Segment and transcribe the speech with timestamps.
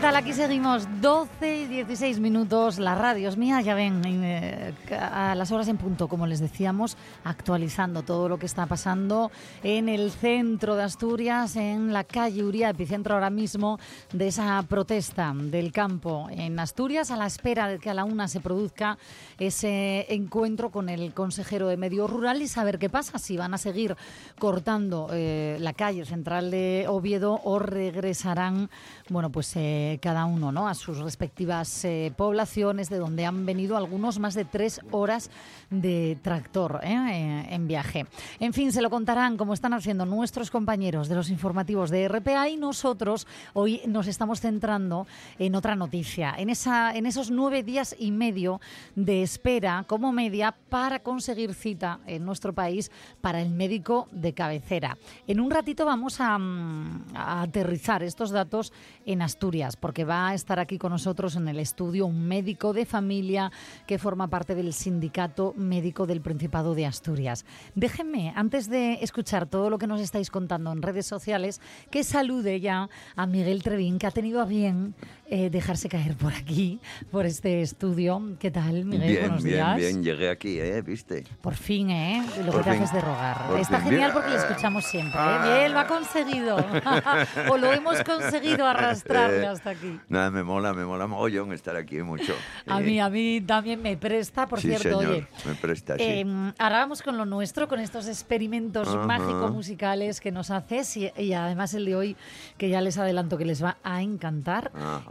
[0.00, 0.16] ¿Qué tal?
[0.16, 2.78] Aquí seguimos 12 y 16 minutos.
[2.78, 6.96] La radio es mía, ya ven, eh, a las horas en punto, como les decíamos,
[7.22, 9.30] actualizando todo lo que está pasando
[9.62, 13.78] en el centro de Asturias, en la calle Uría, epicentro ahora mismo
[14.14, 18.26] de esa protesta del campo en Asturias, a la espera de que a la una
[18.26, 18.96] se produzca
[19.38, 23.58] ese encuentro con el consejero de Medio Rural y saber qué pasa, si van a
[23.58, 23.98] seguir
[24.38, 28.70] cortando eh, la calle central de Oviedo o regresarán,
[29.10, 30.68] bueno, pues eh, cada uno ¿no?
[30.68, 35.30] a sus respectivas eh, poblaciones de donde han venido algunos más de tres horas
[35.70, 36.94] de tractor ¿eh?
[37.12, 38.06] Eh, en viaje.
[38.38, 42.48] En fin, se lo contarán como están haciendo nuestros compañeros de los informativos de RPA
[42.48, 45.06] y nosotros hoy nos estamos centrando
[45.38, 48.60] en otra noticia, en, esa, en esos nueve días y medio
[48.94, 54.98] de espera como media para conseguir cita en nuestro país para el médico de cabecera.
[55.26, 58.72] En un ratito vamos a, mm, a aterrizar estos datos
[59.06, 62.86] en Asturias, porque va a estar aquí con nosotros en el estudio un médico de
[62.86, 63.50] familia
[63.86, 67.44] que forma parte del sindicato médico del Principado de Asturias.
[67.74, 72.60] Déjenme, antes de escuchar todo lo que nos estáis contando en redes sociales, que salude
[72.60, 74.94] ya a Miguel Trevín, que ha tenido a bien
[75.26, 78.36] eh, dejarse caer por aquí, por este estudio.
[78.38, 79.08] ¿Qué tal, Miguel?
[79.08, 79.76] Bien, Buenos bien, días.
[79.76, 80.82] bien, llegué aquí, ¿eh?
[80.82, 81.24] ¿Viste?
[81.40, 82.22] Por fin, ¿eh?
[82.44, 82.82] Lo Por que te fin.
[82.82, 83.46] haces de rogar.
[83.46, 83.90] Por Está fin.
[83.90, 85.20] genial porque le escuchamos siempre.
[85.20, 85.58] ¿eh?
[85.60, 86.56] Bien, lo ha conseguido.
[87.50, 89.98] o lo hemos conseguido arrastrarle hasta aquí.
[90.08, 92.34] Nada, me mola, me mola mogollón estar aquí mucho.
[92.66, 95.26] A Eh, mí, a mí también me presta, por sí, cierto, señor, oye.
[95.46, 96.02] me presta, sí.
[96.02, 99.06] eh, ahora vamos con lo nuestro, con estos experimentos Ajá.
[99.06, 102.16] mágico-musicales que nos haces y, y además el de hoy,
[102.58, 104.70] que ya les adelanto que les va a encantar.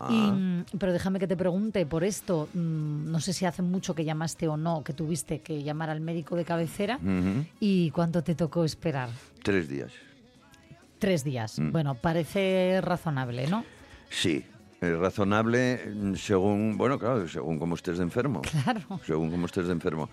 [0.10, 3.96] Y, mm, pero déjame que te pregunte por esto, mm, no sé si hace mucho
[3.96, 7.00] que llamaste o no, que tuviste que llamar al médico de cabecera
[7.60, 9.10] y cuánto te tocó esperar.
[9.44, 9.92] Tres días.
[11.00, 11.60] Tres días.
[11.60, 11.72] Mm.
[11.72, 13.64] Bueno, parece razonable, ¿no?
[14.10, 14.44] Sí,
[14.82, 18.42] es razonable mm, según, bueno, claro, según cómo estés de enfermo.
[18.64, 19.00] Claro.
[19.06, 20.10] Según cómo estés de enfermo.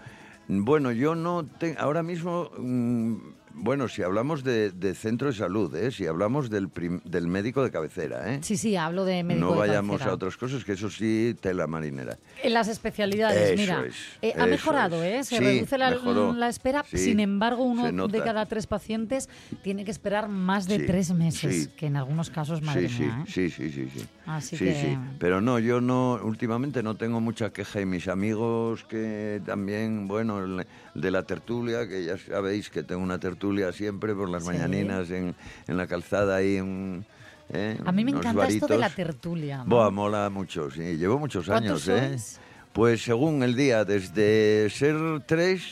[0.48, 3.16] Bueno, yo no te, ahora mismo, mm,
[3.56, 5.90] bueno, si hablamos de, de centro de salud, ¿eh?
[5.90, 8.40] si hablamos del, prim- del médico de cabecera, ¿eh?
[8.42, 10.10] Sí, sí, hablo de médico no de vayamos cabecera.
[10.10, 12.18] a otras cosas, que eso sí, tela marinera.
[12.42, 15.26] En las especialidades, Eso mira, es, eh, ha mejorado, es.
[15.32, 15.36] ¿eh?
[15.36, 16.84] Se Sí, reduce la, espera.
[16.90, 19.28] Sí, Sin embargo, uno de cada tres pacientes
[19.62, 23.02] tiene que esperar más de Sí, tres meses, que en algunos casos, madre sí, sí,
[23.02, 23.30] mía, ¿eh?
[23.30, 24.06] sí, sí, sí, sí.
[24.26, 24.98] Así sí, que- sí.
[25.18, 30.44] Pero no, yo no, últimamente no tengo mucha queja y mis amigos que también, bueno,
[30.44, 34.48] el de la tertulia, que ya sabéis que tengo una tertulia siempre por las Sí.
[34.50, 35.34] mañaninas en,
[35.66, 37.04] en la calzada ahí en...
[37.50, 37.78] ¿eh?
[37.84, 38.96] A mí me unos encanta esto de la varitos.
[38.96, 39.62] tertulia.
[39.66, 40.96] Buah, mola mucho, sí.
[40.96, 42.08] Llevo muchos ¿Cuántos años, ¿eh?
[42.08, 42.40] sois?
[42.72, 44.96] Pues según el día, desde ser
[45.26, 45.62] tres,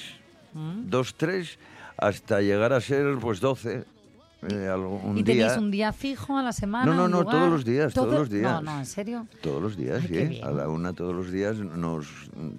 [0.54, 0.88] ¿Mm?
[0.88, 1.58] dos, tres,
[1.98, 3.84] hasta llegar a ser, pues, doce.
[4.48, 5.34] eh, algún ¿Y día.
[5.46, 6.84] tenéis un día fijo a la semana?
[6.86, 7.36] No, no, no, lugar?
[7.36, 8.18] todos los días, todos ¿Todo?
[8.20, 8.52] los días.
[8.52, 9.26] No, no, ¿en serio?
[9.40, 10.40] Todos los días, Ay, sí.
[10.42, 12.06] A la una todos los días nos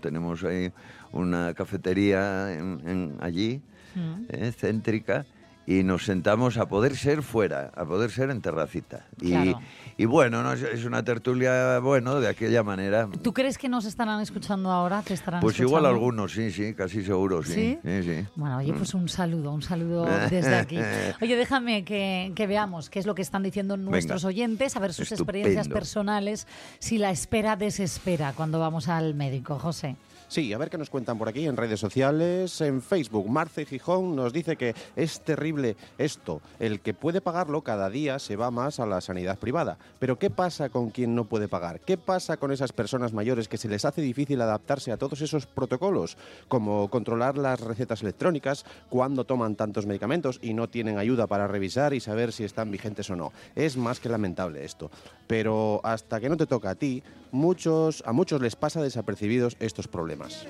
[0.01, 0.71] tenemos ahí
[1.11, 3.61] una cafetería en- en- allí,
[3.95, 4.25] Mm.
[4.29, 5.25] eh, céntrica,
[5.67, 9.07] y nos sentamos a poder ser fuera, a poder ser en terracita.
[9.19, 9.59] Y, Claro.
[9.97, 13.09] y bueno, no es, es una tertulia, bueno, de aquella manera.
[13.23, 15.01] ¿Tú crees que nos estarán escuchando ahora?
[15.01, 15.79] ¿Te estarán Pues escuchando?
[15.79, 17.53] igual algunos, sí, sí, casi seguro, sí.
[17.53, 17.79] ¿Sí?
[17.83, 18.28] Sí, sí.
[18.35, 20.77] Bueno, oye, pues un saludo, un saludo desde aquí.
[21.19, 24.27] Oye, déjame que, que veamos qué es lo que están diciendo nuestros Venga.
[24.29, 25.31] oyentes, a ver sus Estupendo.
[25.39, 26.45] experiencias personales,
[26.77, 29.95] si la espera desespera cuando vamos al médico, José.
[30.28, 33.30] Sí, a ver qué nos cuentan por aquí en redes sociales, en Facebook.
[33.30, 36.41] Marce Gijón nos dice que es terrible esto.
[36.59, 39.78] El que puede pagarlo cada día se va más a la sanidad privada.
[40.00, 41.80] Pero ¿qué pasa con quien no puede pagar?
[41.80, 45.45] ¿Qué pasa con esas personas mayores que se les hace difícil adaptarse a todos esos
[45.45, 46.18] protocolos?
[46.48, 51.94] Como controlar las recetas electrónicas, cuando toman tantos medicamentos y no tienen ayuda para revisar
[51.94, 53.31] y saber si están vigentes o no.
[53.56, 54.89] Es más que lamentable esto.
[55.28, 57.04] Pero hasta que no te toca a ti,
[57.35, 60.45] muchos, a muchos les pasa desapercibidos estos problemas.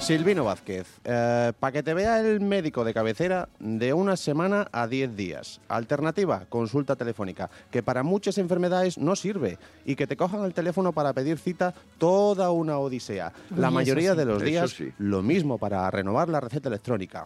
[0.00, 5.16] Silvino Vázquez, para que te vea el médico de cabecera de una semana a 10
[5.16, 5.60] días.
[5.68, 10.92] Alternativa, consulta telefónica, que para muchas enfermedades no sirve y que te cojan el teléfono
[10.92, 13.32] para pedir cita toda una odisea.
[13.56, 14.18] La mayoría sí.
[14.18, 14.92] de los días sí.
[14.98, 17.24] lo mismo para renovar la receta electrónica.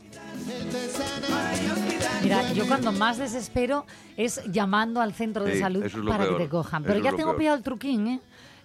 [2.22, 3.86] Mira, yo cuando más desespero
[4.16, 6.82] es llamando al centro de Sí, salud es para peor, que te cojan.
[6.84, 8.20] Pero ya tengo pillado el truquín, ¿eh?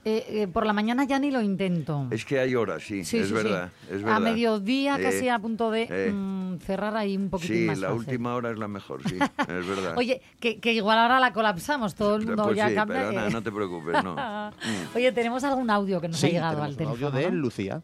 [0.06, 2.08] Eh, eh, Por la mañana ya ni lo intento.
[2.12, 3.96] Es que hay horas, sí, Sí, es, sí, verdad, sí.
[3.96, 4.18] es verdad.
[4.18, 6.12] A mediodía, Eh, casi a punto de eh.
[6.12, 8.00] mm, cerrar ahí un poquitín Sí, más la fácil.
[8.02, 9.94] última hora es la mejor, sí, es verdad.
[9.98, 12.98] Oye, que, que igual ahora la colapsamos, todo el mundo pues ya sí, cambia.
[12.98, 14.16] pero que- nada, no te preocupes, no.
[14.64, 14.96] Mm.
[14.98, 17.08] Oye, tenemos algún audio que nos Sí, ha llegado al teléfono.
[17.08, 17.38] audio de ¿no?
[17.38, 17.82] Lucía.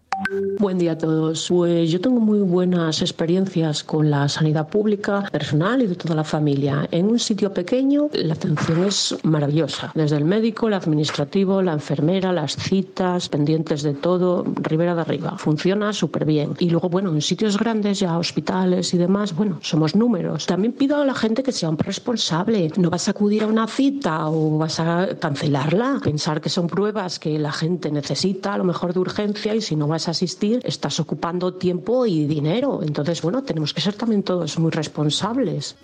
[0.60, 1.48] Buen día a todos.
[1.48, 6.24] Pues yo tengo muy buenas experiencias con la sanidad pública, personal y de toda la
[6.24, 6.88] familia.
[6.92, 9.92] En un sitio pequeño la atención es maravillosa.
[9.95, 15.38] Desde el médico, el administrativo, la enfermera, las citas, pendientes de todo, Ribera de arriba.
[15.38, 16.56] Funciona súper bien.
[16.60, 20.46] Y luego, bueno, en sitios grandes, ya hospitales y demás, bueno, somos números.
[20.46, 22.72] También pido a la gente que sea un responsable.
[22.78, 26.00] No vas a acudir a una cita o vas a cancelarla.
[26.04, 29.76] Pensar que son pruebas que la gente necesita, a lo mejor de urgencia, y si
[29.76, 32.82] no vas a asistir, estás ocupando tiempo y dinero.
[32.84, 35.76] Entonces, bueno, tenemos que ser también todos muy responsables.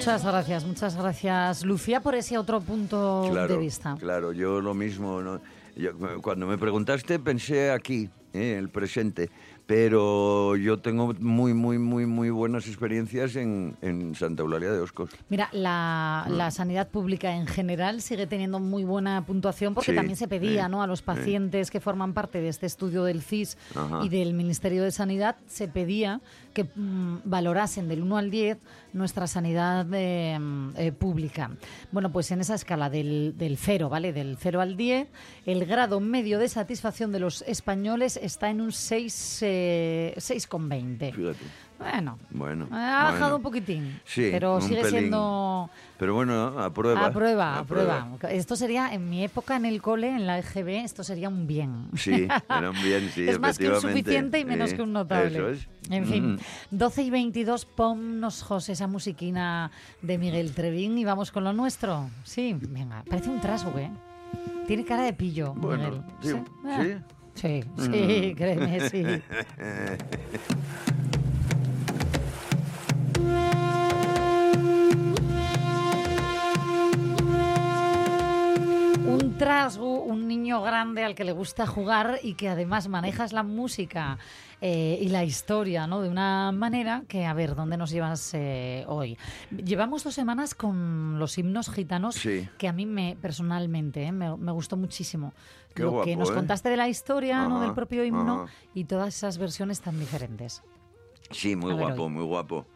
[0.00, 3.96] Muchas gracias, muchas gracias, Lucía, por ese otro punto Claro, de vista.
[4.00, 5.20] claro, yo lo mismo.
[5.20, 5.42] ¿no?
[5.76, 5.90] Yo,
[6.22, 8.56] cuando me preguntaste pensé aquí, ¿eh?
[8.58, 9.28] el presente,
[9.66, 15.10] pero yo tengo muy, muy, muy, muy buenas experiencias en, en Santa Eulalia de Oscos.
[15.28, 16.32] Mira, la, Mm.
[16.32, 20.68] la sanidad pública en general sigue teniendo muy buena puntuación porque Sí, también se pedía
[20.68, 20.82] ¿no?
[20.82, 24.00] a los pacientes que forman parte de este estudio del CIS Ajá.
[24.02, 26.20] y del Ministerio de Sanidad, se pedía
[26.54, 28.58] que mm, valorasen del 1 al 10
[28.92, 30.38] nuestra sanidad eh,
[30.76, 31.50] eh, pública.
[31.92, 34.12] Bueno, pues en esa escala del, del 0, ¿vale?
[34.12, 35.08] Del 0 al 10,
[35.46, 41.12] el grado medio de satisfacción de los españoles está en un 6, eh, 6,20.
[41.12, 41.69] Fíjate.
[41.80, 43.36] Bueno, Bueno, ha bajado bueno.
[43.36, 44.98] un poquitín, Sí, pero sigue pelín.
[45.00, 47.06] siendo Pero bueno, a prueba.
[47.06, 48.08] a prueba, a prueba.
[48.30, 51.88] Esto sería, en mi época en el cole, en la EGB, esto sería un bien.
[51.96, 55.38] Sí, era un bien, sí, es más que un suficiente y menos que un notable.
[55.38, 55.68] eso es.
[55.88, 56.38] En fin, Mm.
[56.70, 59.70] 12 y 22, ponnos, José, esa musiquina
[60.02, 62.10] de Miguel Trevín y vamos con lo nuestro.
[62.24, 63.90] Sí, venga, parece un trasgo, ¿eh?
[64.66, 66.20] Tiene cara de pillo, Bueno, Miguel.
[66.20, 66.36] sí,
[66.82, 66.96] sí.
[67.32, 69.02] Sí, sí, créeme, sí.
[79.50, 84.16] Un niño grande al que le gusta jugar y que además manejas la música
[84.60, 86.00] eh, y la historia ¿no?
[86.02, 89.18] de una manera que, a ver, ¿dónde nos llevas eh, hoy?
[89.50, 92.48] Llevamos dos semanas con los himnos gitanos Sí.
[92.58, 95.32] que a mí me personalmente eh, me, me gustó muchísimo.
[95.74, 97.60] Qué Lo que nos contaste de la historia ¿no?
[97.60, 98.52] Del propio himno ajá.
[98.72, 100.62] y todas esas versiones tan diferentes.
[101.32, 102.66] Sí, muy A guapo, muy guapo.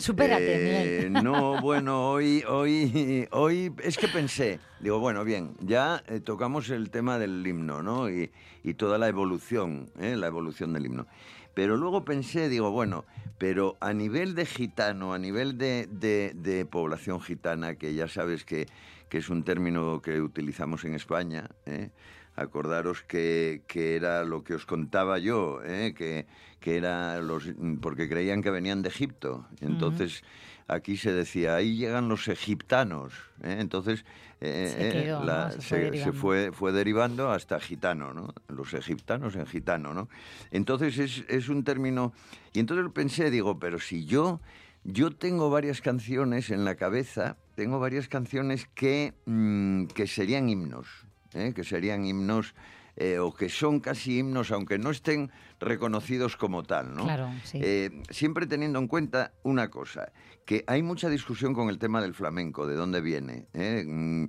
[0.00, 1.10] Supérate, Eh.
[1.10, 6.88] No, bueno, hoy, hoy, hoy es que pensé, digo, bueno, bien, ya eh, tocamos el
[6.90, 8.08] tema del himno, ¿no?
[8.08, 8.30] Y,
[8.64, 10.16] y toda la evolución, ¿eh?
[10.16, 11.06] la evolución del himno.
[11.52, 13.04] Pero luego pensé, digo, bueno,
[13.36, 18.44] pero a nivel de gitano, a nivel de, de- de población gitana, que ya sabes
[18.46, 18.68] que,
[19.10, 21.90] que es un término que utilizamos en España, ¿eh?
[22.36, 25.92] acordaros que, que era lo que os contaba yo, ¿eh?
[25.94, 26.26] que,
[26.60, 27.44] que era los
[27.80, 29.46] porque creían que venían de Egipto.
[29.60, 30.22] Entonces
[30.68, 33.12] aquí se decía, ahí llegan los egiptanos.
[33.42, 33.56] ¿eh?
[33.60, 34.04] Entonces
[34.40, 35.52] eh, Se quedó, la- ¿no?
[35.52, 36.12] Se se, fue se derivando.
[36.20, 38.34] fue, fue derivando hasta gitano, ¿no?
[38.48, 40.08] Los egiptanos en gitano, ¿no?
[40.50, 42.12] Entonces es, es un término...
[42.52, 44.40] Y entonces pensé, digo, pero si yo...
[44.82, 50.86] Yo tengo varias canciones en la cabeza, tengo varias canciones que, mm, que serían himnos,
[51.34, 51.52] ¿eh?
[51.54, 52.54] que serían himnos
[53.00, 57.04] eh, o que son casi himnos, aunque no estén reconocidos como tal, ¿no?
[57.04, 57.58] Claro, sí.
[57.62, 60.12] Eh, siempre teniendo en cuenta una cosa,
[60.44, 63.46] que hay mucha discusión con el tema del flamenco, de dónde viene.
[63.54, 63.84] ¿eh?
[63.86, 64.24] Mm,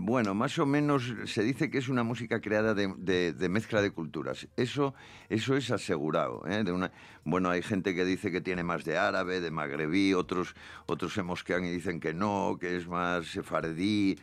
[0.00, 3.80] bueno, más o menos se dice que es una música creada de, de- de mezcla
[3.82, 4.48] de culturas.
[4.56, 4.94] Eso,
[5.28, 6.42] eso es asegurado.
[6.48, 6.90] De una,
[7.24, 10.54] bueno, hay gente que dice que tiene más de árabe, de magrebí, otros,
[10.86, 14.16] otros se mosquean y dicen que no, que es más sefardí.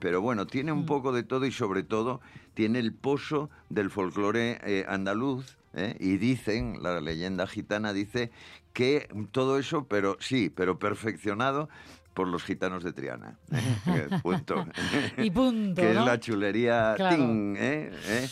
[0.00, 2.20] pero bueno, tiene un poco de todo y sobre todo
[2.54, 5.56] tiene el pozo del folclore eh, andaluz.
[5.74, 5.96] ¿eh?
[6.00, 8.30] Y dicen, la leyenda gitana dice
[8.72, 11.68] que todo eso, pero sí, pero perfeccionado
[12.14, 13.36] por los gitanos de Triana.
[13.52, 14.08] ¿eh?
[14.22, 14.66] Punto.
[15.18, 16.00] Y punto, que ¿no?
[16.00, 17.16] es la chulería Claro.
[17.16, 17.90] ting, ¿eh?
[18.08, 18.28] ¿eh?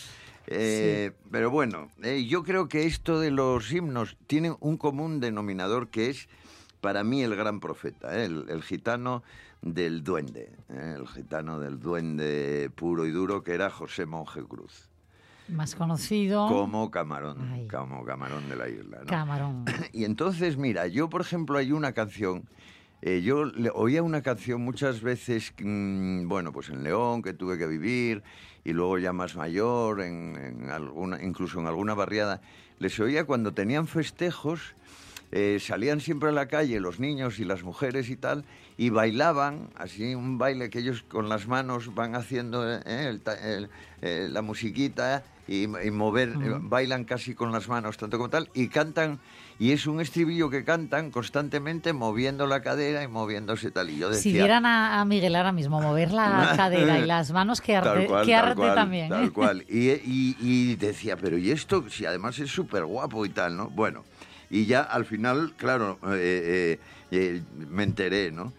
[0.47, 1.89] Eh, Pero bueno,
[2.27, 6.29] yo creo que esto de los himnos tiene un común denominador que es
[6.81, 9.23] para mí el gran profeta, el, el gitano
[9.63, 10.97] del duende, ¿eh?
[10.99, 14.89] el gitano del duende puro y duro que era José Monje Cruz,
[15.49, 16.49] Más conocido.
[16.49, 17.69] como camarón, Ay.
[17.69, 18.99] como camarón de la isla.
[19.01, 19.07] ¿no?
[19.07, 19.65] Camarón.
[19.93, 22.49] Y entonces, mira, yo por ejemplo hay una canción
[23.05, 27.59] eh, yo le- oía una canción muchas veces, mm, bueno, pues en León, que tuve
[27.59, 28.23] que vivir,
[28.63, 32.41] y luego ya más mayor, en, en alguna, incluso en alguna barriada,
[32.79, 34.77] les oía cuando tenían festejos,
[35.33, 38.45] eh, salían siempre a la calle los niños y las mujeres y tal,
[38.77, 43.35] y bailaban, así un baile que ellos con las manos van haciendo eh, el ta-
[43.39, 43.69] el-
[44.03, 48.69] eh, la musiquita y, y mover, bailan casi con las manos, tanto como tal, y
[48.69, 49.19] cantan,
[49.59, 53.91] y es un estribillo que cantan constantemente moviendo la cadera y moviéndose tal.
[53.91, 57.33] Y yo decía, Si vieran a, a Miguel ahora mismo mover la cadera y las
[57.33, 59.09] manos, qué arte, cual, tal arte cual, también.
[59.09, 59.65] Tal cual.
[59.69, 61.89] Y, y- y decía, pero ¿y esto?
[61.89, 63.69] Si además es súper guapo y tal, ¿no?
[63.71, 64.05] Bueno,
[64.53, 66.81] y ya al final, claro, eh, eh,
[67.11, 68.53] eh, me enteré, ¿no?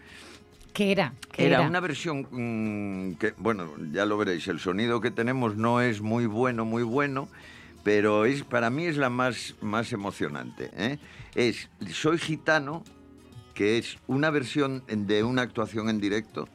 [0.74, 1.14] ¿Qué era?
[1.32, 1.68] ¿Qué Era, era?
[1.68, 6.26] una versión mm, que, bueno, ya lo veréis, el sonido que tenemos no es muy
[6.26, 7.28] bueno, muy bueno,
[7.84, 10.70] pero es para mí es la más, más emocionante.
[10.76, 10.98] ¿eh?
[11.36, 12.82] Es Soy Gitano,
[13.54, 16.48] que es una versión de una actuación en directo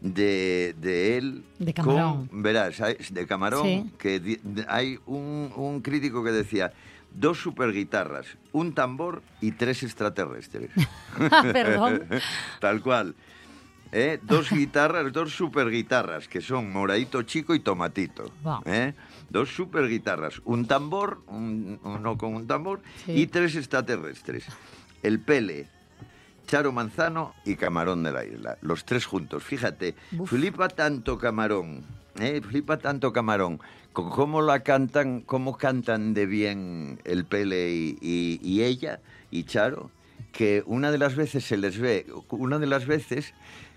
[0.00, 2.26] de, de él De Camarón.
[2.26, 3.90] con, verás, de Camarón, Sí.
[3.98, 6.72] que di- hay un, un crítico que decía
[7.12, 10.70] dos super guitarras, un tambor y tres extraterrestres.
[11.52, 12.06] Perdón.
[12.60, 13.14] Tal cual.
[13.90, 14.18] ¿Eh?
[14.22, 18.30] Dos guitarras, dos super guitarras, que son Moradito Chico y Tomatito.
[18.42, 18.60] Wow.
[18.66, 18.92] ¿eh?
[19.30, 23.12] Dos super guitarras, un tambor, un- uno con un tambor, Sí.
[23.12, 24.44] y tres extraterrestres.
[25.02, 25.68] El Pele,
[26.46, 28.58] Charo Manzano y Camarón de la Isla.
[28.60, 29.42] Los tres juntos.
[29.42, 30.28] Fíjate, Uf.
[30.30, 31.82] flipa tanto Camarón,
[32.20, 32.40] ¿eh?
[32.42, 33.60] flipa tanto Camarón,
[33.92, 39.44] con cómo la cantan, cómo cantan de bien el Pele y, y- y ella, y
[39.44, 39.90] Charo,
[40.32, 43.34] que una de las veces se les ve, una de las veces,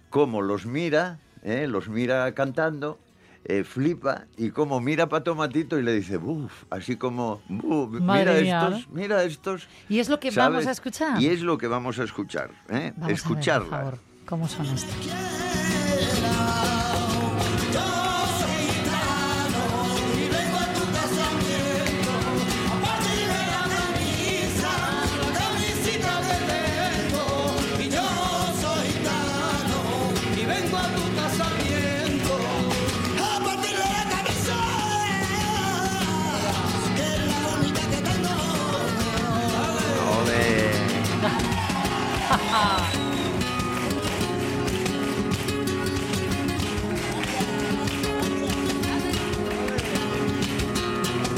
[0.09, 1.67] cómo los mira, ¿eh?
[1.67, 2.99] los mira cantando,
[3.45, 8.33] eh, flipa y como mira para Tomatito y le dice, uff, así como, "Buf, mira
[8.39, 9.67] mía, estos, mira estos.
[9.89, 11.19] Y es lo que vamos a escuchar.
[11.19, 12.93] Y es lo que vamos a escuchar, ¿eh?
[12.97, 13.79] Vamos escucharla.
[13.79, 15.60] A ver, por favor, cómo son estos.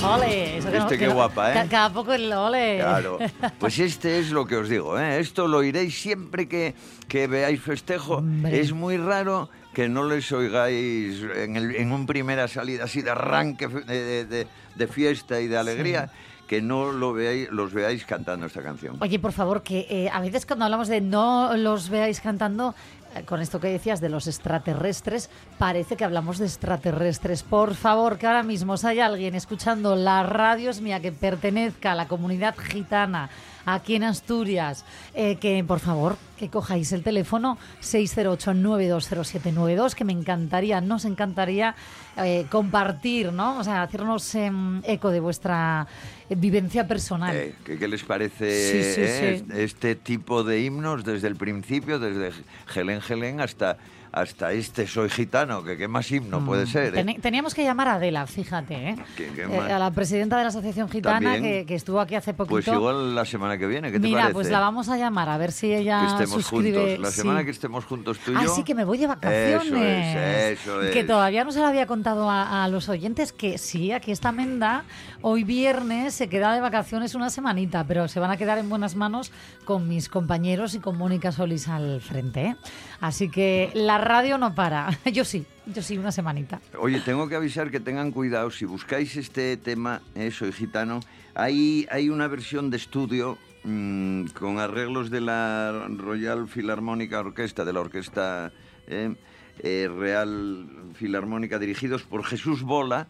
[0.04, 1.54] Ole, eso que Este qué no- guapa, ¿eh?
[1.54, 2.78] ca- Cada poco el ole.
[2.80, 3.18] Claro,
[3.60, 5.20] pues este es lo que os digo, ¿eh?
[5.20, 6.76] esto lo oiréis siempre que,
[7.08, 8.16] que veáis festejo.
[8.18, 8.60] Hombre.
[8.60, 13.12] Es muy raro que no les oigáis en, el- en un primera salida así de
[13.12, 16.12] arranque de, de- fiesta y de alegría,
[16.48, 18.98] que no lo veáis, los veáis cantando esta canción.
[19.00, 22.76] Oye, por favor, que eh, a veces cuando hablamos de no los veáis cantando,
[23.25, 27.43] con esto que decías de los extraterrestres, parece que hablamos de extraterrestres.
[27.43, 31.96] Por favor, que ahora mismo si hay alguien escuchando la radio mía que pertenezca a
[31.96, 33.29] la comunidad gitana
[33.65, 40.82] aquí en Asturias, eh, que por favor que cojáis el teléfono 608-920792, que me encantaría,
[40.82, 41.75] nos encantaría
[42.17, 43.60] eh, compartir, ¿no?
[43.60, 45.88] O sea, hacernos em, eco de vuestra
[46.29, 47.36] eh, vivencia personal.
[47.36, 49.46] Eh, ¿qué, qué les parece Sí, sí, sí.
[49.55, 52.32] este tipo de himnos desde el principio, desde
[52.67, 53.77] Gelén Gelén hasta,
[54.13, 55.63] hasta este Soy Gitano?
[55.63, 56.96] Que qué más himno puede ser.
[56.98, 57.17] eh?
[57.22, 58.96] Teníamos que llamar a Adela, fíjate, ¿eh?
[59.17, 62.34] ¿Qué- qué Eh, a la presidenta de la Asociación Gitana que, que estuvo aquí hace
[62.34, 62.53] poquito.
[62.53, 64.34] Pues igual la semana que viene, ¿qué te Mira, parece?
[64.34, 66.77] pues la vamos a llamar a ver si ella que estemos suscribe.
[66.79, 67.00] juntos.
[67.00, 67.15] La sí.
[67.22, 68.55] semana que estemos juntos tú y Ah, yo.
[68.55, 69.65] sí, que me voy de vacaciones.
[69.65, 70.91] Eso es, eso es.
[70.91, 74.32] Que todavía no se lo había contado a, a los oyentes que sí, aquí está
[74.32, 74.84] Menda.
[75.22, 78.96] Hoy viernes se queda de vacaciones una semanita, pero se van a quedar en buenas
[78.96, 79.32] manos
[79.65, 82.41] con mis compañeros y con Mónica Solís al frente.
[82.46, 82.55] ¿eh?
[83.00, 84.90] Así que la radio no para.
[85.12, 86.60] Yo sí, yo sí, una semanita.
[86.80, 88.52] Oye, tengo que avisar que tengan cuidado.
[88.52, 91.00] Si buscáis este tema, eh, Soy Gitano,
[91.36, 97.74] hay, hay una versión de estudio mm, con arreglos de la Royal Filarmónica Orquesta, de
[97.74, 98.52] la Orquesta
[98.88, 99.16] eh,
[99.60, 103.08] eh, Real Filarmónica, dirigidos por Jesús Bola,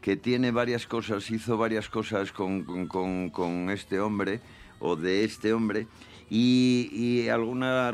[0.00, 4.40] que tiene varias cosas, hizo varias cosas con, con- con- con este hombre
[4.80, 5.86] o de este hombre
[6.28, 7.92] y, y alguna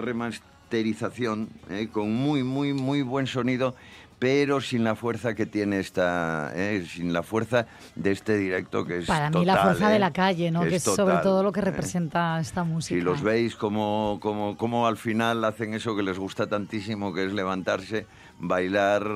[0.71, 3.75] remasterización eh, con muy, muy, muy buen sonido,
[4.19, 8.99] pero sin la fuerza que tiene esta, eh, sin la fuerza de este directo que
[8.99, 10.63] es Para mí la total, fuerza eh, de la calle, ¿no?
[10.63, 11.65] Que es sobre total, todo lo que eh.
[11.65, 12.95] representa esta música.
[12.95, 17.25] Si los veis como, como, como al final hacen eso que les gusta tantísimo, que
[17.25, 18.07] es levantarse,
[18.41, 19.07] bailar,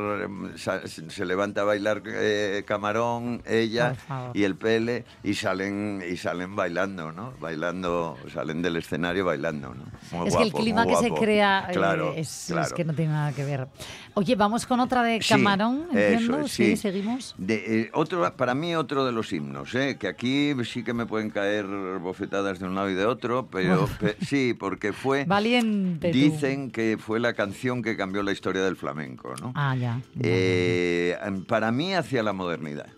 [0.57, 3.97] se levanta a bailar eh, Camarón, ella
[4.35, 7.33] y el Pele y salen y salen bailando, ¿no?
[7.41, 9.85] Bailando, salen del escenario bailando, ¿no?
[10.17, 12.75] Muy es que el clima que se crea eh, Claro, es, es claro.
[12.75, 13.69] que no tiene nada que ver.
[14.15, 16.37] Oye, vamos con otra de Sí, Camarón, entiendo.
[16.37, 16.65] eso es, sí.
[16.71, 16.77] sí.
[16.77, 17.35] seguimos.
[17.39, 19.97] De, eh, otro, para mí otro de los himnos, ¿eh?
[19.99, 21.67] que aquí sí que me pueden caer
[22.01, 25.25] bofetadas de un lado y de otro, pero pe- sí, porque fue...
[25.27, 26.11] Valiente.
[26.11, 26.17] tú.
[26.17, 29.53] Dicen que fue la canción que cambió la historia del flamenco, ¿no?
[29.55, 30.01] Ah, ya.
[30.21, 31.17] Eh,
[31.47, 32.89] para mí hacia la modernidad.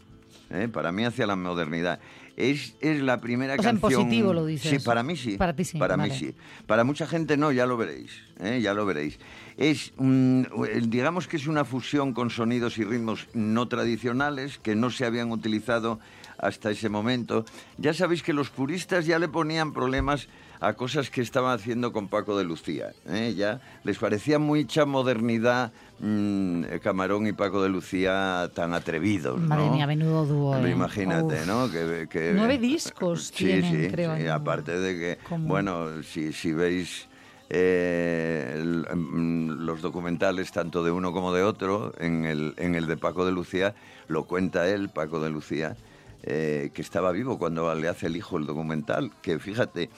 [0.51, 0.69] ¿eh?
[0.69, 2.01] Para mí hacia la modernidad.
[2.37, 4.71] Es, es la primera O sea, en positivo lo dices.
[4.71, 5.39] Sí, para mí sí.
[5.39, 6.35] Para ti sí, Para mí sí.
[6.67, 8.11] Para mucha gente no, ya lo veréis.
[8.41, 8.61] ¿eh?
[8.61, 9.19] Ya lo veréis.
[9.57, 15.07] Es, digamos que es una fusión con sonidos y ritmos no tradicionales que no se
[15.07, 15.99] habían utilizado
[16.39, 17.47] hasta ese momento.
[17.79, 20.29] Ya sabéis que los puristas ya le ponían problemas
[20.61, 22.93] a cosas que estaban haciendo con Paco de Lucía.
[23.09, 23.35] ¿eh?
[23.37, 29.41] Ya les parecía mucha modernidad mm, Camarón y Paco de Lucía tan atrevidos.
[29.41, 29.73] Madre ¿no?
[29.73, 30.57] mía, menudo dúo.
[30.57, 30.71] ¿eh?
[30.71, 31.47] Imagínate, Uf.
[31.47, 31.71] ¿no?
[31.71, 36.53] Que, que- Nueve discos sí, tienen, sí, creo, sí, aparte de que, bueno, si, si
[36.53, 37.09] veis
[37.49, 38.63] eh,
[38.95, 43.25] mm, los documentales tanto de uno como de otro, en el, en el de Paco
[43.25, 43.75] de Lucía,
[44.09, 45.77] lo cuenta él, Paco de Lucía,
[46.23, 49.91] eh, que estaba vivo cuando le hace el hijo el documental, que fíjate,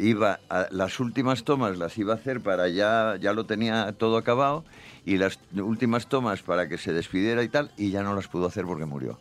[0.00, 4.16] iba a, las últimas tomas las iba a hacer para ya, ya lo tenía todo
[4.16, 4.64] acabado,
[5.08, 8.46] y las últimas tomas para que se despidiera y tal, y ya no las pudo
[8.46, 9.18] hacer porque murió.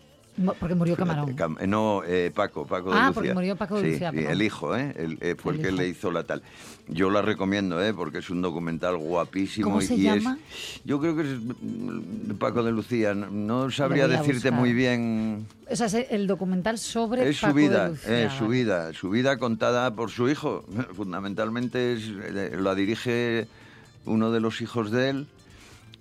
[0.60, 1.36] Porque murió Camarón.
[1.36, 3.14] Cam- eh, no, eh, Paco, Paco de Ah, Lucía.
[3.16, 4.94] porque murió Paco de Lucía, sí, el hijo, ¿eh?
[4.96, 5.78] El, eh, fue el, El que hijo.
[5.82, 6.44] le hizo la tal.
[6.88, 7.92] Yo la recomiendo, ¿eh?
[7.92, 9.64] Porque es un documental guapísimo.
[9.66, 10.38] ¿Cómo y, se y es- llama?
[10.86, 13.16] yo creo que es mm, Paco de Lucía.
[13.16, 14.54] No, sabría decirte buscar.
[14.54, 15.48] muy bien.
[15.72, 18.56] O sea, es el documental sobre Es su de vida, Lucía, es su vale.
[18.58, 20.64] vida, su vida contada por su hijo.
[20.96, 23.48] Fundamentalmente es, eh, la dirige
[24.06, 25.28] uno de los hijos de él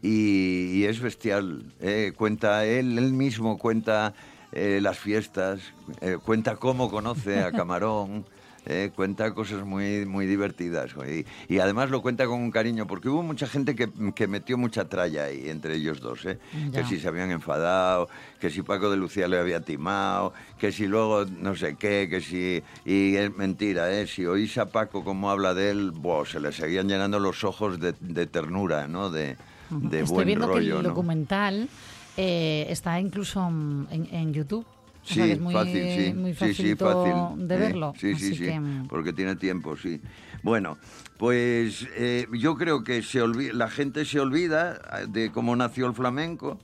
[0.02, 1.64] y, y es bestial.
[1.80, 2.12] eh.
[2.16, 4.14] Cuenta él, él mismo cuenta
[4.52, 5.60] eh, las fiestas,
[6.00, 8.24] eh, cuenta cómo conoce a Camarón.
[8.68, 11.24] eh, cuenta cosas muy, muy divertidas y,
[11.54, 14.88] y además lo cuenta con un cariño porque hubo mucha gente que, que metió mucha
[14.88, 16.40] tralla ahí entre ellos dos, ¿eh?
[16.72, 18.08] Que si se habían enfadado,
[18.40, 22.20] que si Paco de Lucía le había timado, que si luego no sé qué, que
[22.20, 22.60] si...
[22.84, 24.08] Y es mentira, ¿eh?
[24.08, 27.78] Si oís a Paco cómo habla de él, buah, se le seguían llenando los ojos
[27.78, 29.10] de, de ternura, ¿no?
[29.10, 29.36] De,
[29.70, 30.88] de Estoy buen viendo rollo, que el ¿no?
[30.90, 31.68] documental
[32.16, 34.64] eh, está incluso en, en YouTube.
[34.64, 36.14] O sea, Sí, es muy, fácil, sí.
[36.14, 36.84] muy sí, sí, facilito
[37.30, 37.46] fácil.
[37.46, 37.92] de verlo.
[37.96, 40.00] Sí, sí, Así sí, que, mm, porque tiene tiempo, sí.
[40.42, 40.78] Bueno,
[41.16, 43.20] pues eh, yo creo que se
[43.54, 46.58] la gente se olvida de cómo nació el flamenco,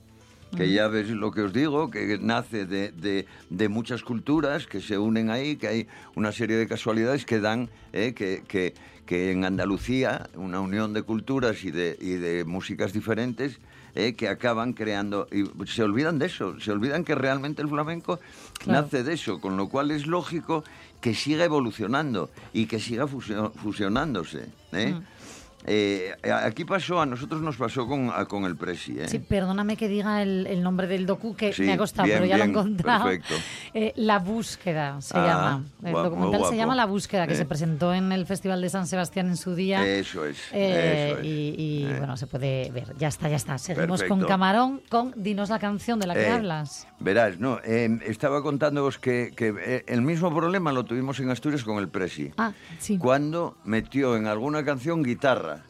[0.55, 4.81] que ya ves lo que os digo, que nace de, de- de muchas culturas que
[4.81, 8.73] se unen ahí, que hay una serie de casualidades que dan eh, que, que-
[9.05, 13.59] que en Andalucía, una unión de culturas y de, y de músicas diferentes,
[13.95, 18.19] eh, que acaban creando, y se olvidan de eso, se olvidan que realmente el flamenco
[18.59, 18.83] Claro.
[18.83, 20.63] nace de eso, con lo cual es lógico
[21.01, 24.45] que siga evolucionando y que siga fusio- fusionándose.
[24.71, 24.93] ¿eh?
[24.95, 25.03] Mm.
[25.65, 26.11] Eh,
[26.43, 28.99] aquí pasó, a nosotros nos pasó con, a- con el Presi.
[28.99, 29.07] ¿eh?
[29.07, 32.17] Sí, perdóname que diga el, el nombre del docu, que Sí, me ha costado, bien,
[32.19, 33.05] pero ya lo he encontrado.
[33.05, 33.33] perfecto.
[33.75, 35.63] Eh, la búsqueda se Ah, llama.
[35.83, 37.37] El guapo, documental se llama La búsqueda, que Eh.
[37.37, 39.83] se presentó en el Festival de San Sebastián en su día.
[39.85, 41.23] Eso es, eso es.
[41.25, 42.93] Y, y, bueno, se puede ver.
[42.99, 43.57] Ya está, ya está.
[43.57, 44.21] Seguimos con.
[44.25, 46.87] Camarón, con Dinos la canción de la que hablas.
[47.03, 51.65] Verás, no, eh, estaba contándoos que, que, eh, el mismo problema lo tuvimos en Asturias
[51.65, 52.31] con el Presi.
[52.37, 52.97] Ah, sí.
[52.97, 55.63] Cuando metió en alguna canción guitarra.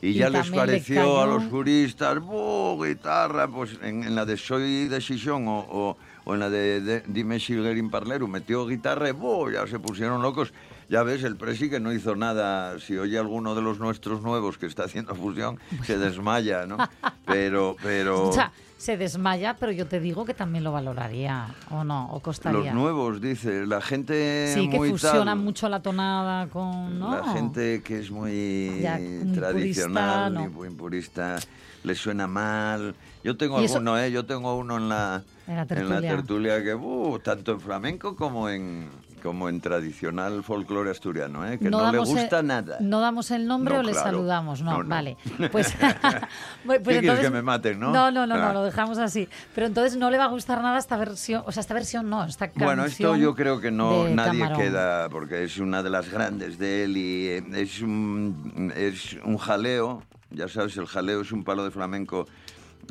[0.00, 3.48] Y, Y ya les le pareció a los juristas, ¡buh, guitarra!
[3.48, 7.38] Pues en, en la de Soy Decisión o, o, o en la de, de Dime
[7.38, 9.50] Silverin Parleru metió guitarra y ¡buh!
[9.50, 10.54] ya se pusieron locos.
[10.88, 12.78] Ya ves, el Presi que no hizo nada.
[12.80, 16.78] Si oye alguno de los nuestros nuevos que está haciendo fusión, se desmaya, ¿no?
[17.26, 18.30] Pero, pero...
[18.78, 22.10] Se desmaya, pero yo te digo que también lo valoraría, ¿o no?
[22.12, 22.60] ¿O costaría?
[22.60, 26.98] Los nuevos, dice, la gente Sí, que muy tal, mucho la tonada con...
[26.98, 27.10] ¿no?
[27.16, 28.98] La gente que es muy Ya,
[29.34, 30.50] tradicional purista, no.
[30.50, 31.38] muy purista,
[31.84, 32.94] le suena mal.
[33.24, 34.12] Yo tengo eso- alguno, ¿eh?
[34.12, 36.00] Yo tengo uno en la, En la en tertulia.
[36.10, 38.90] tertulia que, uh, tanto en flamenco como en,
[39.26, 41.58] como en tradicional folclore asturiano, ¿eh?
[41.58, 42.78] Que no, le damos el- gusta nada.
[42.80, 44.06] No damos el nombre No, o le claro.
[44.06, 44.88] saludamos, no, No, no.
[44.88, 45.16] vale.
[45.50, 45.74] Pues,
[46.64, 47.90] pues ¿Qué quieres, que me maten, no?
[47.90, 48.48] No, no, no, Ah.
[48.48, 49.28] no, lo dejamos así.
[49.54, 52.24] Pero entonces no le va a gustar nada esta versión, o sea, esta versión no,
[52.24, 52.64] esta canción.
[52.66, 54.60] Bueno, esto yo creo que no nadie Camarón.
[54.60, 59.38] queda, porque es una de las grandes de él y eh, es un, es un
[59.38, 62.26] jaleo, ya sabes, el jaleo es un palo de flamenco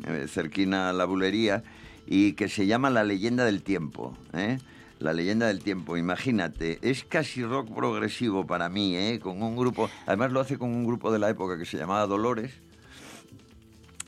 [0.06, 1.62] eh, cerquina a la bulería
[2.06, 4.58] y que se llama La leyenda del tiempo, ¿eh?
[4.98, 9.20] La leyenda del tiempo, imagínate, es casi rock progresivo para mí, ¿eh?
[9.20, 12.06] Con un grupo, además lo hace con un grupo de la época que se llamaba
[12.06, 12.52] Dolores,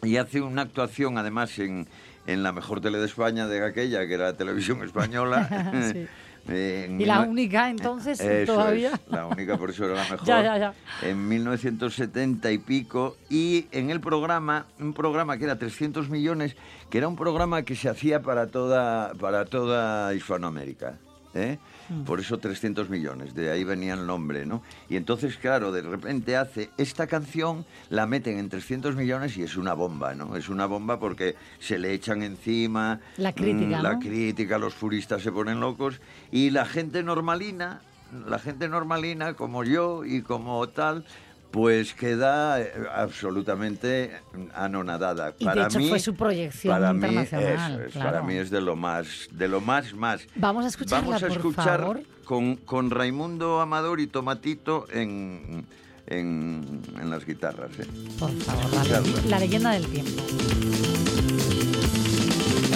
[0.03, 1.87] y hace una actuación además en,
[2.27, 5.73] en la mejor tele de España de aquella, que era Televisión Española.
[5.93, 6.07] Sí.
[6.49, 8.93] Eh, Y la única entonces Eso todavía.
[8.93, 10.27] es, la única, por eso era la mejor.
[10.27, 10.75] Ya, ya, ya.
[11.03, 13.17] En 1970 y pico.
[13.29, 16.57] Y en el programa, un programa que era 300 millones,
[16.91, 20.99] que era un programa que se hacía para toda, para toda Hispanoamérica.
[21.35, 21.59] ¿eh?
[21.89, 22.03] Mm.
[22.05, 24.63] Por eso 300 millones, de ahí venía el nombre, ¿no?
[24.89, 29.57] Y entonces, claro, de repente hace esta canción, la meten en 300 millones y es
[29.57, 30.37] una bomba, ¿no?
[30.37, 33.01] Es una bomba porque se le echan encima.
[33.17, 34.01] La crítica, mm, La ¿no?
[34.01, 37.81] crítica, los puristas se ponen locos y la gente normalina,
[38.27, 41.05] la gente normalina como yo y como tal,
[41.51, 44.13] pues queda eh, absolutamente
[44.55, 45.35] anonadada.
[45.39, 48.11] Y de hecho fue su proyección para mí, internacional, eso es, claro.
[48.11, 50.27] Para mí es de lo más, de lo más, más.
[50.37, 52.01] Vamos a escucharla, Vamos a por escuchar favor.
[52.25, 55.65] Con, con Raimundo Amador y Tomatito en,
[56.07, 57.71] en, en las guitarras.
[57.79, 57.87] ¿eh?
[58.19, 60.23] Por favor, la, la leyenda del tiempo.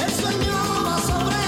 [0.02, 0.52] El sueño
[0.86, 1.41] va sobre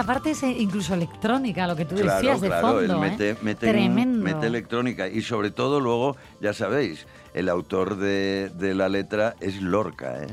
[0.00, 2.80] esta parte es eh, incluso electrónica, lo que tú Claro, decías de claro, fondo.
[2.82, 2.94] él ¿eh?
[3.10, 4.22] mete, mete, Tremendo.
[4.22, 9.60] mete electrónica y sobre todo luego, ya sabéis, el autor de, de la letra es
[9.60, 10.28] Lorca, ¿eh?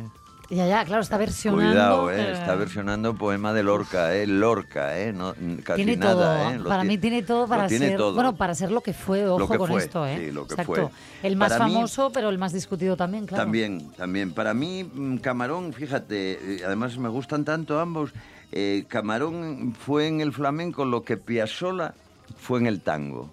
[0.52, 1.66] Ya, ya, claro, está versionando.
[1.72, 2.22] Cuidado, ¿eh?
[2.22, 4.28] eh, Está versionando poema de Lorca, ¿eh?
[4.28, 5.12] Lorca, ¿eh?
[5.12, 6.60] No, casi Tiene nada, todo, ¿eh?
[6.60, 8.14] Lo para mí tiene todo para tiene ser, todo.
[8.14, 10.18] bueno, para ser lo que fue, ojo que con fue, esto, ¿eh?
[10.28, 10.74] sí, lo que Exacto.
[10.74, 10.90] fue.
[11.28, 13.44] El más Para mí- famoso, pero el más discutido también, claro.
[13.46, 14.32] También, también.
[14.34, 18.12] Para mí, mm, Camarón, fíjate, eh, además me gustan tanto ambos.
[18.52, 21.94] Eh, Camarón fue en el flamenco lo que Piazzolla
[22.38, 23.30] fue en el tango.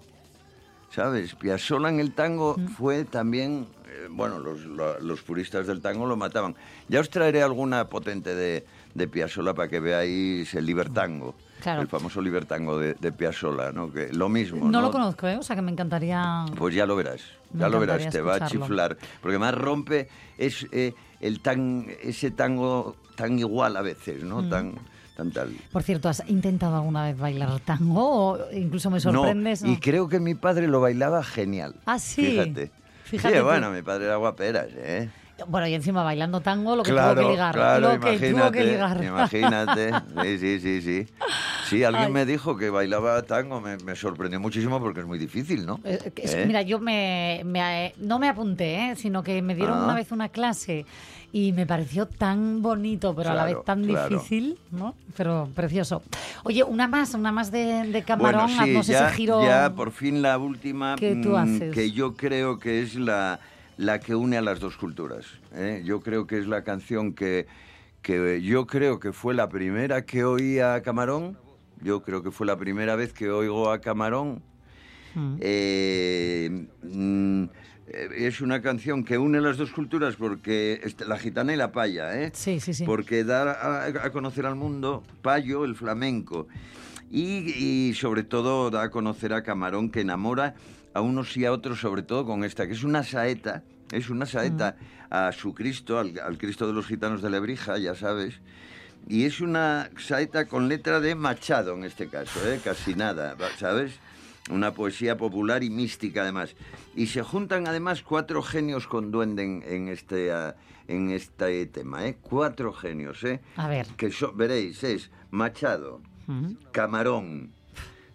[0.91, 1.33] ¿Sabes?
[1.35, 6.15] Piazzolla en el tango fue también, eh, bueno, los, lo- los puristas del tango lo
[6.15, 6.55] mataban.
[6.87, 11.33] Ya os traeré alguna potente de, de Piazzolla para que veáis el libertango.
[11.63, 11.81] Claro.
[11.81, 13.91] El famoso libertango de, de Piazzolla, ¿no?
[13.91, 15.37] Que lo mismo, No lo conozco, ¿eh?
[15.37, 16.45] O sea que me encantaría.
[16.57, 17.21] pues ya lo verás,
[17.53, 18.95] Me ya lo verás, te va a chiflar.
[19.21, 24.23] Porque más rompe es eh, el tan, ese tango tan igual a veces.
[24.23, 24.47] ¿no?
[24.47, 24.73] Tan
[25.71, 29.61] Por cierto, ¿has intentado alguna vez bailar tango o incluso me sorprendes?
[29.61, 31.75] no, y creo que mi padre lo bailaba genial.
[31.85, 32.25] Ah, sí.
[32.25, 32.71] Fíjate.
[33.03, 33.45] Fíjate sí, tú.
[33.45, 35.09] bueno, mi padre era guaperas, ¿eh?
[35.47, 37.55] Bueno, y encima bailando tango, lo que claro, tuvo que ligar.
[37.55, 39.03] claro, lo que tuvo imagínate, que ligar.
[39.03, 39.91] imagínate.
[40.21, 41.07] Sí, sí, sí, sí.
[41.69, 42.11] Sí, alguien Ay.
[42.11, 45.79] me dijo que bailaba tango, me, me sorprendió muchísimo porque es muy difícil, ¿no?
[45.83, 46.43] Eh, es- ¿Eh?
[46.45, 48.95] Mira, yo me, me, eh, no me apunté, ¿eh?
[48.95, 49.83] sino que me dieron Ah.
[49.85, 50.85] una vez una clase
[51.31, 54.09] y me pareció tan bonito, pero a la vez tan claro.
[54.09, 54.93] difícil, ¿no?
[55.17, 56.03] Pero precioso.
[56.43, 59.43] Oye, una más, una más de, de camarón, Bueno, sí, ya, ese giro.
[59.43, 61.73] ya por fin la última que tú mm, haces.
[61.73, 63.39] que yo creo que es la,
[63.77, 65.25] la que une a las dos culturas.
[65.53, 65.81] ¿eh?
[65.85, 67.47] Yo creo que es la canción que,
[68.01, 71.37] que yo creo que fue la primera que oí a Camarón.
[71.81, 74.41] Yo creo que fue la primera vez que oigo a Camarón.
[75.15, 75.35] Mm.
[75.41, 77.43] Eh, mm,
[78.15, 82.31] es una canción que une las dos culturas porque la gitana y la paya, ¿eh?
[82.33, 82.85] Sí, sí, sí.
[82.85, 86.47] Porque da a, a conocer al mundo payo, el flamenco.
[87.11, 87.53] Y,
[87.89, 90.55] y sobre todo da a conocer a Camarón que enamora
[90.93, 94.25] a unos y a otros, sobre todo con esta, que es una saeta, es una
[94.25, 94.75] saeta
[95.09, 98.39] a su Cristo, al, al Cristo de los gitanos de Lebrija, ya sabes.
[99.07, 102.59] Y es una saeta con letra de Machado en este caso, ¿eh?
[102.63, 103.93] casi nada, ¿sabes?
[104.49, 106.55] Una poesía popular y mística además.
[106.95, 110.31] Y se juntan además cuatro genios con duende en, en este,
[110.87, 112.17] en este tema, ¿eh?
[112.21, 113.41] Cuatro genios, ¿eh?
[113.57, 113.87] A ver.
[113.97, 116.01] Que so- veréis, es Machado,
[116.71, 117.51] Camarón,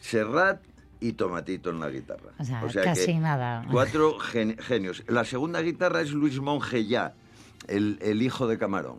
[0.01, 0.61] Serrat
[1.01, 2.31] y Tomatito en la guitarra.
[2.39, 3.65] O sea, casi nada.
[3.71, 5.05] Cuatro gen- genios.
[5.09, 7.15] La segunda guitarra es Luis Monge ya,
[7.69, 8.99] el, el hijo de Camarón.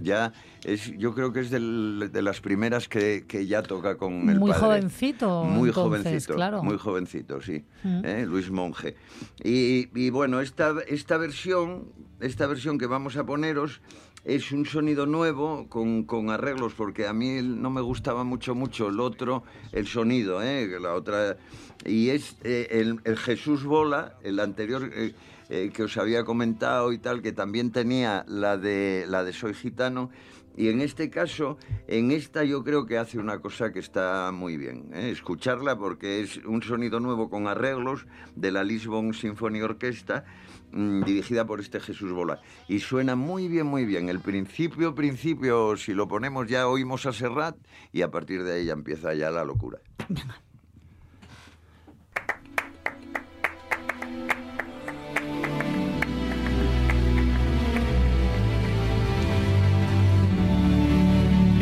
[0.00, 0.32] Ya
[0.64, 4.38] es, yo creo que es del- de las primeras que, que ya toca con el
[4.40, 4.60] Muy padre.
[4.66, 6.62] jovencito, Muy entonces, jovencito, claro.
[6.62, 7.62] muy jovencito, sí.
[7.82, 8.04] Mm.
[8.04, 8.26] ¿eh?
[8.26, 8.96] Luis Monge.
[9.44, 11.84] Y, y bueno, esta, esta versión,
[12.20, 13.82] esta versión que vamos a poneros
[14.24, 18.88] es un sonido nuevo con, con arreglos, porque a mí no me gustaba mucho, mucho
[18.88, 20.68] el otro, el sonido, ¿eh?
[20.80, 21.36] la otra.
[21.84, 25.14] Y es eh, el, el Jesús Bola, el anterior eh,
[25.48, 29.54] eh, que os había comentado y tal, que también tenía la de, la de Soy
[29.54, 30.10] Gitano.
[30.54, 31.56] Y en este caso,
[31.88, 36.36] en esta yo creo que hace una cosa que está muy bien, escucharla porque es
[36.44, 38.06] un sonido nuevo con arreglos
[38.36, 40.26] de la Lisbon Symphony Orquesta
[40.72, 42.40] mm, dirigida por este Jesús Bola.
[42.68, 44.08] Y suena muy bien, muy bien.
[44.08, 47.56] El principio, principio, si lo ponemos ya oímos a Serrat
[47.92, 49.78] y a partir de ahí ya empieza ya la locura.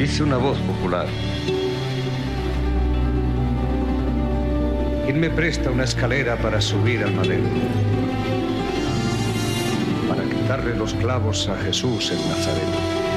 [0.02, 1.06] Hice una voz popular.
[5.04, 7.44] ¿Quién me presta una escalera para subir al madero?
[10.50, 13.09] Quitarle los clavos a Jesús el Nazareno.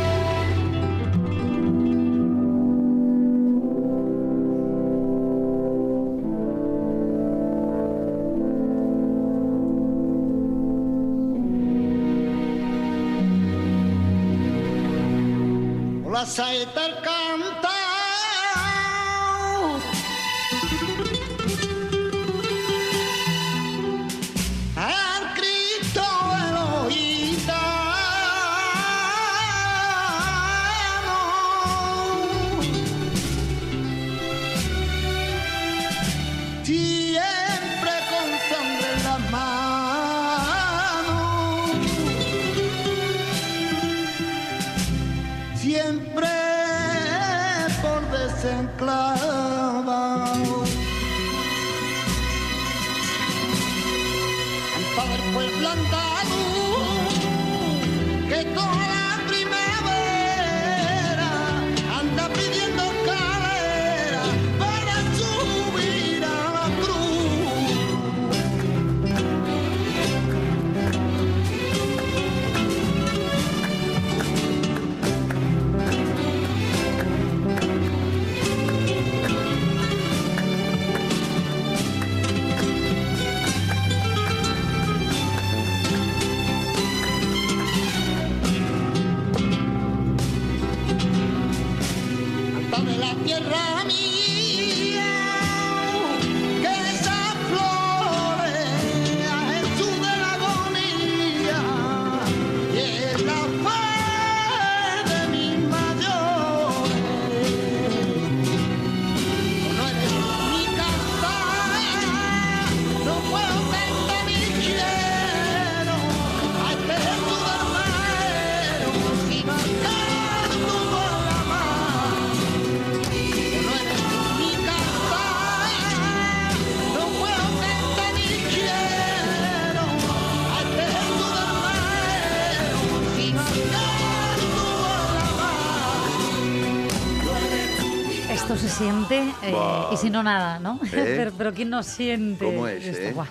[139.21, 140.79] Siente eh, y si no nada, ¿no?
[140.85, 140.89] ¿Eh?
[141.17, 143.21] pero, pero ¿quién no siente ¿Cómo es, esto?
[143.23, 143.25] eh?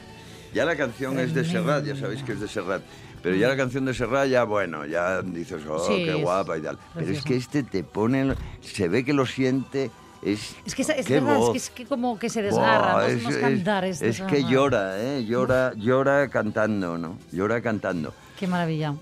[0.54, 2.82] Ya la canción es de Serrat, ya sabéis que es de Serrat.
[3.22, 6.58] Pero ya la canción de Serrat, ya bueno, ya dices, oh, Sí, qué es guapa
[6.58, 6.78] y tal.
[6.94, 9.90] Pero es que este te pone, se ve que lo siente,
[10.22, 10.54] es.
[10.66, 11.52] Es que es, es verdad, es voz.
[11.52, 13.06] que es que como que se desgarra, Buah, ¿no?
[13.06, 14.02] es, unos es- cantares.
[14.02, 15.24] es que llora, ¿eh?
[15.24, 17.16] Llora, llora cantando, ¿no?
[17.30, 18.12] Llora cantando.
[18.38, 18.94] Qué maravilla.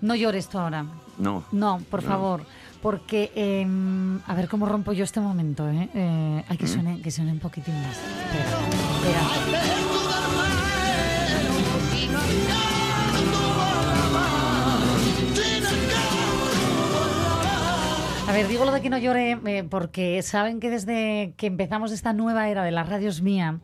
[0.00, 0.84] No llores tú ahora.
[1.18, 1.44] No.
[1.52, 2.08] No, por No.
[2.08, 2.42] favor
[2.82, 5.88] porque em, a ver cómo rompo yo este momento, ¿eh?
[5.94, 6.68] eh hay que mm.
[6.68, 7.98] suene, que suene un poquitín más.
[18.32, 21.92] A ver, digo lo de que no llore eh, porque saben que desde que empezamos
[21.92, 23.60] esta nueva era de las radios mía,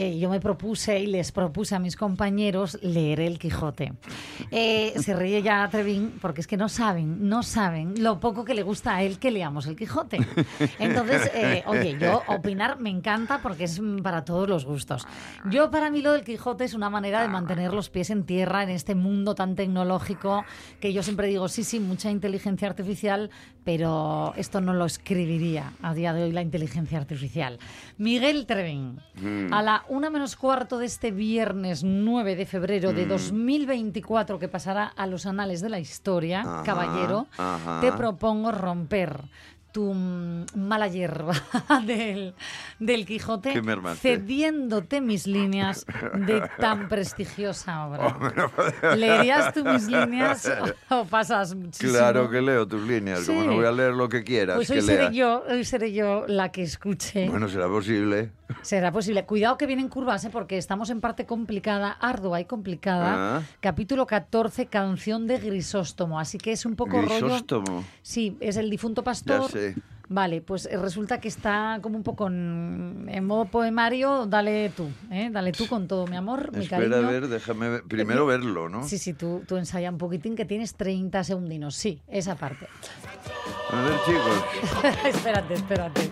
[0.00, 3.94] eh, yo me propuse y les propuse a mis compañeros leer El Quijote.
[4.52, 8.54] Eh, se ríe ya Trevín porque es que no saben, no saben lo poco que
[8.54, 10.18] le gusta a él que leamos El Quijote.
[10.78, 15.04] Entonces, eh, oye, yo opinar me encanta porque es mm, para todos los gustos.
[15.50, 18.62] Yo para mí lo del Quijote es una manera de mantener los pies en tierra
[18.62, 20.44] en este mundo tan tecnológico
[20.78, 23.30] que yo siempre digo, sí, sí, mucha inteligencia artificial,
[23.64, 27.58] pero esto no lo escribiría a día de hoy la inteligencia artificial.
[27.96, 29.00] Miguel Trevín,
[29.50, 34.84] a la una menos cuarto de este viernes 9 de febrero de 2024 que pasará
[34.84, 37.80] a los anales de la historia, Ajá, caballero, ajá.
[37.80, 39.20] te propongo romper
[39.72, 41.34] tu mm, mala hierba
[41.86, 42.34] del,
[42.78, 43.60] del Quijote
[43.96, 48.16] cediéndote mis líneas de tan prestigiosa obra.
[48.96, 50.50] ¿Leerías tú mis líneas
[50.90, 51.92] o pasas muchísimo?
[51.92, 54.74] Claro que leo tus líneas, como no voy a leer lo que quieras Pues que
[54.74, 55.10] hoy seré lea.
[55.10, 57.28] yo, hoy seré yo la que escuche.
[57.28, 58.30] Bueno, será posible.
[58.62, 59.26] Será posible.
[59.26, 60.30] Cuidado que vienen curvas, ¿eh?
[60.32, 63.38] porque estamos en parte complicada, ardua y complicada.
[63.38, 63.42] Ah.
[63.60, 66.18] Capítulo 14, canción de Grisóstomo.
[66.18, 67.26] Así que es un poco rollo.
[67.26, 67.84] Grisóstomo.
[68.00, 69.50] Sí, es el difunto pastor.
[70.10, 74.24] Vale, pues eh, resulta que está como un poco en, en modo poemario.
[74.24, 75.28] Dale tú, ¿eh?
[75.30, 77.08] Dale tú con todo mi amor, mi Espera, cariño.
[77.08, 78.88] a ver, déjame ver- primero verlo, ¿no?
[78.88, 81.74] Sí, sí, tú, tú ensaya un poquitín que tienes 30 segundinos.
[81.76, 82.66] Sí, esa parte.
[83.70, 84.94] A ver, chicos.
[85.14, 86.10] espérate, espérate.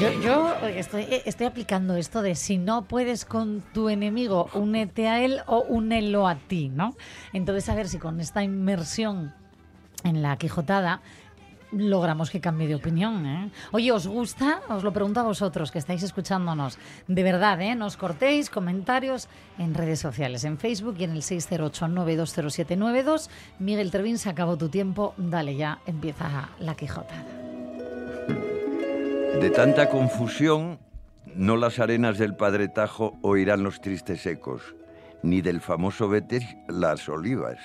[0.00, 5.24] Yo, yo estoy, estoy aplicando esto de si no puedes con tu enemigo, únete a
[5.24, 6.96] él o únelo a ti, ¿no?
[7.32, 9.32] Entonces, a ver si con esta inmersión
[10.02, 11.00] en la Quijotada
[11.70, 13.24] logramos que cambie de opinión.
[13.26, 13.50] ¿eh?
[13.72, 14.60] Oye, ¿os gusta?
[14.68, 16.78] Os lo pregunto a vosotros que estáis escuchándonos.
[17.06, 17.74] De verdad, ¿eh?
[17.74, 19.28] Nos cortéis comentarios
[19.58, 23.28] en redes sociales, en Facebook y en el 608-920792.
[23.58, 25.14] Miguel Trevín, se acabó tu tiempo.
[25.16, 27.43] Dale ya, empieza la Quijotada.
[29.44, 30.78] De tanta confusión,
[31.36, 34.74] no las arenas del Padre Tajo oirán los tristes ecos,
[35.22, 37.58] ni del famoso Betis las olivas.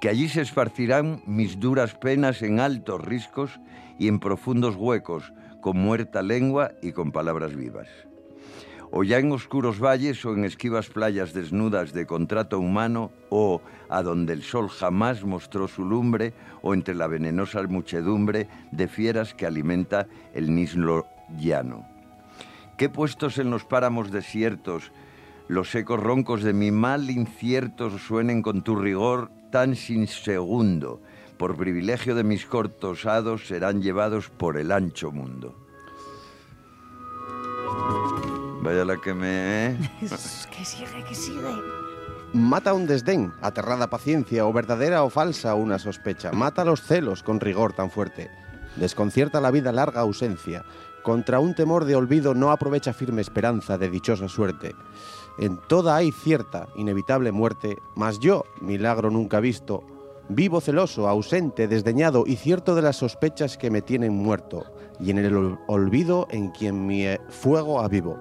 [0.00, 3.60] Que allí se esparcirán mis duras penas en altos riscos
[3.96, 7.86] y en profundos huecos, con muerta lengua y con palabras vivas.
[8.94, 14.02] O ya en oscuros valles o en esquivas playas desnudas de contrato humano, o a
[14.02, 19.46] donde el sol jamás mostró su lumbre, o entre la venenosa muchedumbre de fieras que
[19.46, 21.06] alimenta el nislo
[21.38, 21.86] llano.
[22.76, 24.92] ¿Qué puestos en los páramos desiertos,
[25.48, 31.00] los ecos roncos de mi mal inciertos suenen con tu rigor tan sin segundo,
[31.38, 35.61] por privilegio de mis cortos hados serán llevados por el ancho mundo.
[38.62, 39.66] Vaya la que me...
[39.66, 39.76] ¿eh?
[40.00, 41.40] que sigue, que sigue.
[42.32, 46.32] Mata un desdén, aterrada paciencia, o verdadera o falsa una sospecha.
[46.32, 48.30] Mata los celos con rigor tan fuerte.
[48.76, 50.64] Desconcierta la vida larga ausencia.
[51.02, 54.74] Contra un temor de olvido no aprovecha firme esperanza de dichosa suerte.
[55.38, 59.82] En toda hay cierta, inevitable muerte, mas yo, milagro nunca visto,
[60.28, 64.64] vivo celoso, ausente, desdeñado y cierto de las sospechas que me tienen muerto,
[65.00, 68.16] y en el ol- olvido en quien mi eh, fuego avivo.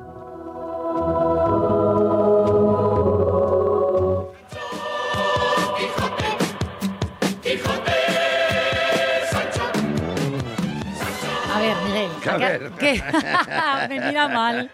[13.90, 14.70] me mira mal.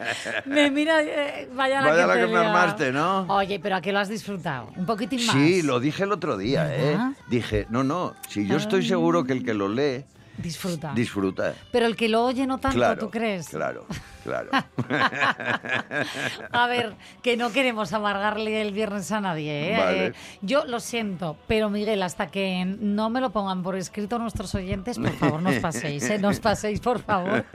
[0.46, 1.02] Me mira.
[1.02, 3.26] eh, vaya la Vaya que, la me armaste, ¿no?
[3.28, 4.72] Oye, pero ¿a qué lo has disfrutado?
[4.76, 5.36] Un poquitín más.
[5.36, 6.98] Sí, lo dije el otro día, ¿eh?
[7.30, 10.06] Dije, no, no, si yo estoy seguro que el que lo lee
[10.38, 10.94] Disfruta.
[10.94, 11.56] disfruta.
[11.72, 13.50] pero el que lo oye no tanto, claro, ¿tú crees?
[13.50, 13.88] Claro,
[14.24, 14.52] claro.
[16.52, 19.74] A ver, que no queremos amargarle el viernes a nadie.
[19.74, 19.78] ¿eh?
[19.78, 20.08] Vale.
[20.08, 24.54] Eh, yo lo siento, pero Miguel, hasta que no me lo pongan por escrito nuestros
[24.56, 26.20] oyentes, por favor, nos paséis, ¿eh?
[26.20, 27.46] nos paséis, por favor.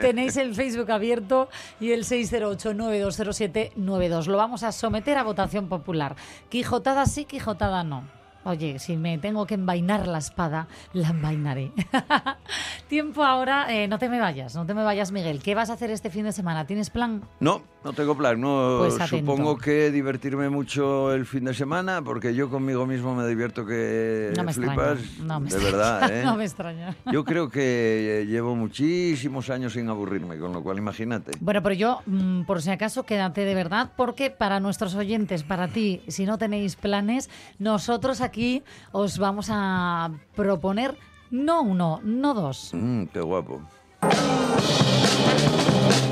[0.00, 1.48] Tenéis el Facebook abierto
[1.80, 4.26] y el 608-920792.
[4.26, 6.16] Lo vamos a someter a votación popular.
[6.48, 8.15] Quijotada sí, Quijotada no.
[8.46, 11.72] Oye, si me tengo que envainar la espada, la envainaré.
[12.88, 15.42] Tiempo ahora, eh, no te me vayas, no te me vayas, Miguel.
[15.42, 16.64] ¿Qué vas a hacer este fin de semana?
[16.64, 17.22] ¿Tienes plan?
[17.40, 18.40] No, no tengo plan.
[18.40, 23.26] No, Pues supongo que divertirme mucho el fin de semana, porque yo conmigo mismo me
[23.26, 25.00] divierto que No me flipas.
[25.00, 25.26] extraña.
[25.26, 26.24] No me de extraña, verdad, ¿eh?
[26.24, 26.96] No me extraña.
[27.10, 31.32] Yo creo que eh, llevo muchísimos años sin aburrirme, con lo cual imagínate.
[31.40, 35.66] Bueno, pero yo, mm, por si acaso, quédate de verdad, porque para nuestros oyentes, para
[35.66, 38.62] ti, si no tenéis planes, nosotros aquí
[38.92, 40.92] os vamos a proponer
[41.30, 42.70] no uno, no dos.
[42.74, 43.62] Mm, qué guapo.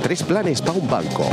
[0.02, 1.28] Tres planes para un banco.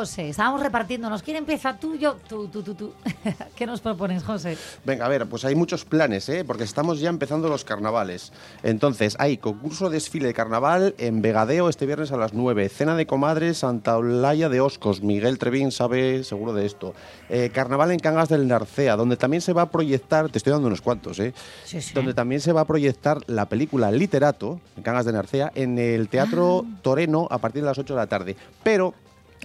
[0.00, 0.30] José?
[0.30, 1.22] Estábamos repartiéndonos.
[1.22, 1.76] ¿Quién empieza?
[1.76, 2.92] Tú, yo, tú, tú, tú, tú.
[3.54, 4.56] ¿Qué nos propones, José?
[4.82, 6.42] Venga, a ver, pues hay muchos planes, ¿eh?
[6.42, 8.32] porque estamos ya empezando los carnavales.
[8.62, 12.70] Entonces, hay concurso desfile de carnaval en Vegadeo este viernes a las 9.
[12.70, 15.02] Cena de comadres Santa Olaya de Oscos.
[15.02, 16.94] Miguel Trevín sabe seguro de esto.
[17.28, 20.68] Eh, carnaval en Cangas del Narcea, donde también se va a proyectar, te estoy dando
[20.68, 21.34] unos cuantos, ¿eh?
[21.66, 21.92] Sí, sí.
[21.92, 26.08] donde también se va a proyectar la película Literato, en Cangas de Narcea, en el
[26.08, 26.78] Teatro Ah.
[26.80, 28.36] Toreno a partir de las 8 de la tarde.
[28.62, 28.94] Pero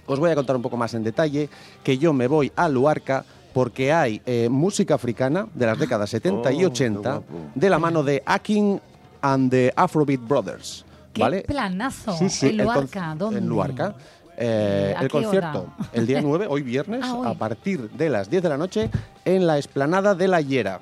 [0.06, 1.48] os voy a contar un poco más en detalle
[1.84, 6.52] que yo me voy a Luarca porque hay eh, música africana de las décadas 70
[6.52, 7.24] y Oh, qué 80 guapo.
[7.54, 8.80] de la mano de Akin
[9.22, 10.84] and the Afrobeat Brothers.
[11.12, 11.40] ¡Qué ¿vale?
[11.42, 12.12] planazo!
[12.18, 13.38] Sí, sí, en Luarca, ¿dónde?
[13.38, 13.94] En Luarca.
[13.98, 14.02] Eh,
[14.38, 15.88] Eh, ¿a el concierto hora?
[15.94, 17.26] el día 9, hoy viernes, Ah, hoy.
[17.28, 18.90] a partir de las 10 de la noche
[19.24, 20.80] en la explanada de la Hiera.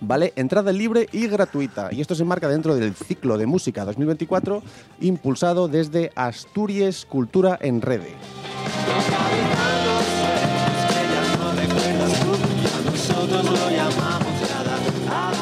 [0.00, 0.32] ¿Vale?
[0.34, 1.90] Entrada libre y gratuita.
[1.92, 4.60] Y esto se enmarca dentro del ciclo de música 2024
[5.00, 8.10] impulsado desde Asturias Cultura en Rede.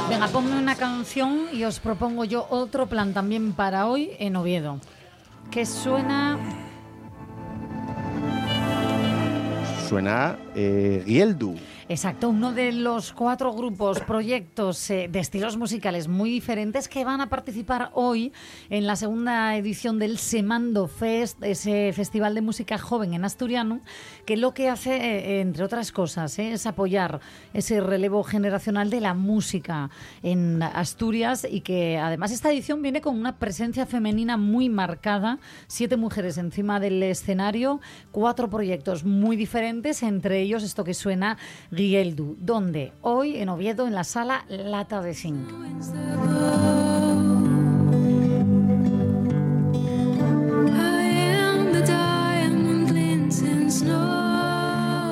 [0.09, 4.81] Venga, ponme una canción y os propongo yo otro plan también para hoy en Oviedo.
[5.51, 6.39] Que suena.
[9.89, 11.57] Suena eh, Gieldu.
[11.91, 17.21] Exacto, uno de los cuatro grupos, proyectos eh, de estilos musicales muy diferentes que van
[17.21, 18.33] a participar hoy
[18.69, 23.81] en la segunda edición del Semando Fest, ese festival de música joven en asturiano,
[24.25, 27.19] que lo que hace, eh, entre otras cosas, eh, es apoyar
[27.55, 29.91] ese relevo generacional de la música
[30.23, 35.97] en Asturias y que además esta edición viene con una presencia femenina muy marcada, siete
[35.97, 37.81] mujeres encima del escenario,
[38.13, 41.37] cuatro proyectos muy diferentes, entre ellos esto que suena
[41.81, 45.49] Rieldu, donde hoy en Oviedo en la sala Lata de Zinc.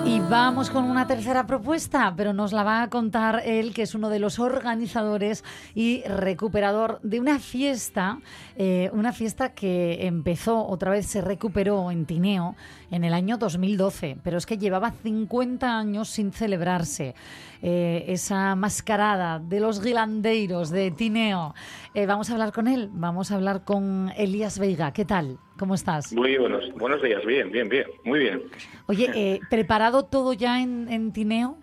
[0.04, 3.94] Y vamos con una tercera propuesta, pero nos la va a contar él, que es
[3.94, 5.44] uno de los organizadores
[5.74, 8.18] y recuperador de una fiesta,
[8.56, 12.56] eh, una fiesta que empezó, otra vez se recuperó en Tineo
[12.90, 17.14] en el año 2012, pero es que llevaba 50 años sin celebrarse.
[17.60, 21.54] Eh, esa mascarada de los guilandeiros de Tineo.
[21.92, 24.92] Eh, vamos a hablar con él, vamos a hablar con Elías Veiga.
[24.92, 25.38] ¿Qué tal?
[25.58, 26.12] ¿Cómo estás?
[26.12, 28.42] Muy buenos, buenos días, bien, bien, bien, muy bien.
[28.86, 31.58] Oye, eh, ¿preparado todo ya en, en Tineo?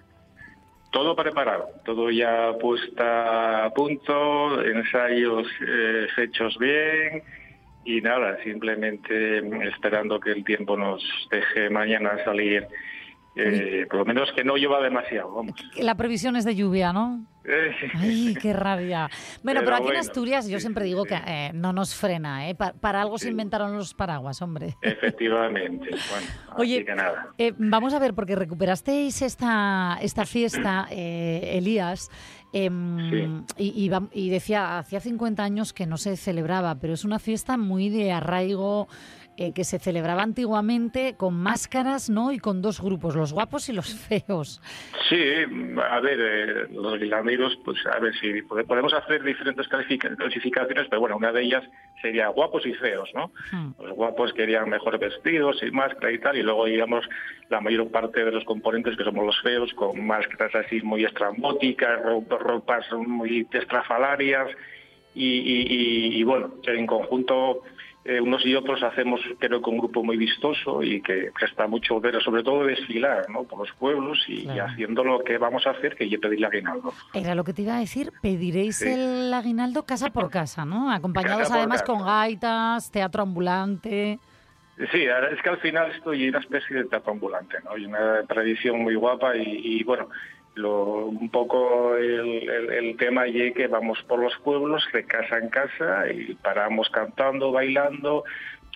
[0.92, 7.24] Todo preparado, todo ya puesta a punto, ensayos eh, hechos bien
[7.86, 9.38] y nada, simplemente
[9.70, 12.68] esperando que el tiempo nos deje mañana salir,
[13.38, 15.54] eh, por lo menos que no llueva demasiado, vamos.
[15.78, 17.26] La previsión es de lluvia, ¿no?
[17.48, 19.08] Eh, Ay, qué rabia.
[19.44, 21.10] Bueno, pero, Pero aquí en Asturias yo sí, siempre digo sí.
[21.10, 22.56] que eh, no nos frena, ¿eh?
[22.56, 24.78] Pa- para algo se inventaron los paraguas, hombre.
[24.82, 26.28] Efectivamente, bueno,
[26.58, 27.28] Oye, así que nada.
[27.38, 30.88] eh, vamos a ver, porque recuperasteis esta, esta fiesta,
[32.56, 37.90] em, y decía, hacía 50 años que no se celebraba, pero es una fiesta muy
[37.90, 38.88] de arraigo,
[39.38, 42.32] eh, que se celebraba antiguamente con máscaras, ¿no?
[42.32, 44.62] Y con dos grupos, los guapos y los feos.
[45.10, 45.16] Sí,
[45.90, 51.00] a ver, eh, los guilanderos, pues a ver si pode- podemos hacer diferentes clasificaciones, pero
[51.02, 51.64] bueno, una de ellas
[52.02, 53.32] sería guapos y feos, ¿no?
[53.52, 53.72] Hmm.
[53.82, 57.06] Los guapos querían mejor vestidos y máscara y tal, y luego digamos
[57.50, 62.02] la mayor parte de los componentes que somos los feos, con máscaras así muy estrambóticas,
[62.04, 64.48] ro- ropas muy estrafalarias,
[65.14, 67.62] y, y- y- y, bueno, en conjunto
[68.08, 72.00] eh, unos y otros hacemos creo que un grupo muy vistoso y que presta mucho
[72.00, 73.46] ver, sobre todo desfilar ¿no?
[73.46, 76.94] por los pueblos y, haciendo lo que vamos a hacer, que yo pedirle aguinaldo.
[77.16, 78.90] Era lo que te iba a decir, pediréis Sí.
[78.90, 80.92] el aguinaldo casa por casa, ¿no?
[80.92, 84.20] Acompañados Casa además con gaitas, teatro ambulante.
[84.92, 87.72] Sí, es que al final estoy una especie de teatro ambulante, ¿no?
[87.72, 90.10] Hay una tradición muy guapa y, y, bueno,
[90.56, 95.50] lo, un poco el, el- tema allí que vamos por los pueblos de casa en
[95.50, 98.24] casa y paramos cantando, bailando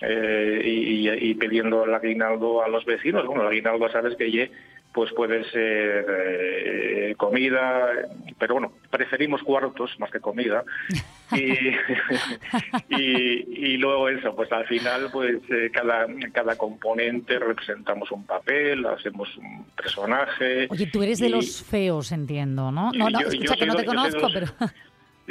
[0.02, 3.26] eh, y, y- y pidiendo el aguinaldo a los vecinos.
[3.26, 4.50] Bueno, el aguinaldo sabes que allí
[4.92, 7.90] pues puede ser eh, comida,
[8.38, 10.64] pero bueno, preferimos cuartos más que comida.
[11.32, 11.52] Y,
[12.88, 18.84] y, y luego eso, pues al final, pues eh, cada, cada componente representamos un papel,
[18.86, 20.66] hacemos un personaje.
[20.70, 22.90] Oye, tú eres de los feos, entiendo, ¿no?
[22.92, 24.46] No, no, Yo- yo escucha, que no te conozco, los- pero...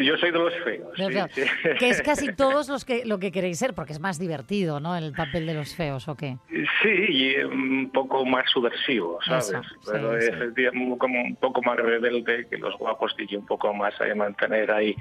[0.03, 0.97] Yo soy de los feos.
[0.97, 1.49] de los sí, feos.
[1.63, 1.69] sí.
[1.79, 4.95] Que es casi todos los que lo que queréis ser, porque es más divertido, ¿no?
[4.95, 6.37] El papel de los feos, ¿o qué?
[6.81, 9.49] Sí, y un poco más subversivo, ¿sabes?
[9.49, 10.27] Eso, Pero sí.
[10.31, 14.71] efectivamente, como un poco más rebelde que los guapos y un poco más hay mantener
[14.71, 14.95] ahí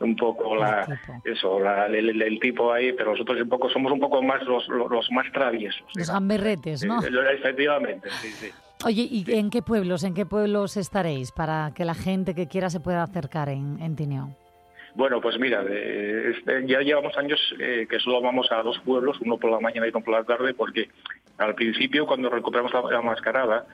[0.00, 0.86] un poco la,
[1.24, 4.42] eso, la- el, el- el tipo ahí, pero nosotros un poco somos un poco más
[4.44, 5.82] los, los, los más traviesos.
[5.94, 7.00] Los gamberretes, ¿no?
[7.04, 8.50] Efectivamente, sí, sí.
[8.86, 12.70] Oye, ¿y en qué pueblos, en qué pueblos estaréis para que la gente que quiera
[12.70, 14.34] se pueda acercar en, en Tineo?
[14.94, 19.36] Bueno, pues mira, este, ya llevamos años eh, que solo vamos a dos pueblos, uno
[19.36, 20.88] por la mañana y otro por la tarde, porque
[21.38, 23.66] al principio cuando recuperamos la, la mascarada,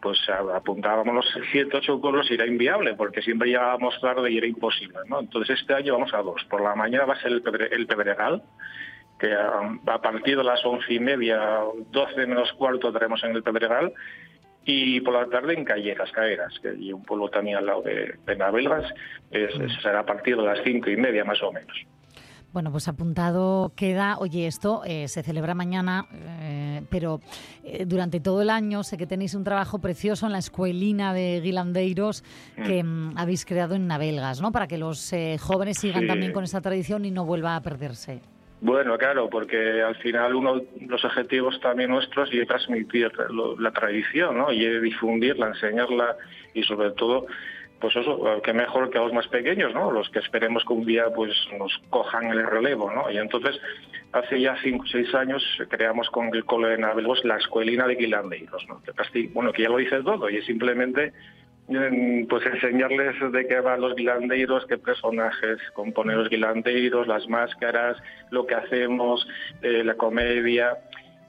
[0.00, 4.46] pues apuntábamos los siete, ocho pueblos y era inviable, porque siempre llegábamos tarde y era
[4.46, 5.20] imposible, ¿no?
[5.20, 6.42] Entonces este año vamos a dos.
[6.44, 8.42] Por la mañana va a ser el, Pedre- el Pedregal,
[9.18, 13.42] que a, a partir de las once y media, doce menos cuarto estaremos en el
[13.42, 13.92] Pedregal,
[14.66, 18.16] y por la tarde en Callejas, Caeras, que hay un pueblo también al lado de,
[18.26, 18.84] de Navelgas,
[19.30, 21.74] es, es- será a partir de las cinco y media más o menos.
[22.52, 24.16] Bueno, pues apuntado queda.
[24.18, 26.06] Oye, esto eh, se celebra mañana,
[26.40, 27.20] eh, pero
[27.64, 31.40] eh, durante todo el año sé que tenéis un trabajo precioso en la escuelina de
[31.42, 32.24] Guilandeiros
[32.64, 34.52] que mm, habéis creado en Navelgas, ¿no?
[34.52, 36.06] Para que los eh, jóvenes sigan Sí.
[36.08, 38.20] también con esta tradición y no vuelva a perderse.
[38.60, 43.12] Bueno, claro, porque al final uno de los objetivos también nuestros es transmitir
[43.58, 44.50] la tradición, ¿no?
[44.50, 46.16] Y difundirla, enseñarla
[46.54, 47.26] y sobre todo,
[47.78, 49.90] pues eso, que mejor que a los más pequeños, ¿no?
[49.92, 53.10] Los que esperemos que un día pues nos cojan el relevo, ¿no?
[53.10, 53.60] Y entonces,
[54.12, 57.96] hace ya cinco o seis años creamos con el Cole de Navelgos la escuelina de
[57.96, 58.82] Guilandeiros, ¿no?
[58.82, 61.12] Que bueno, que ya lo dice todo y es simplemente
[61.66, 67.96] pues enseñarles de qué van los guilandeiros, qué personajes componen los guilandeiros, las máscaras,
[68.30, 69.26] lo que hacemos,
[69.62, 70.78] eh, la comedia.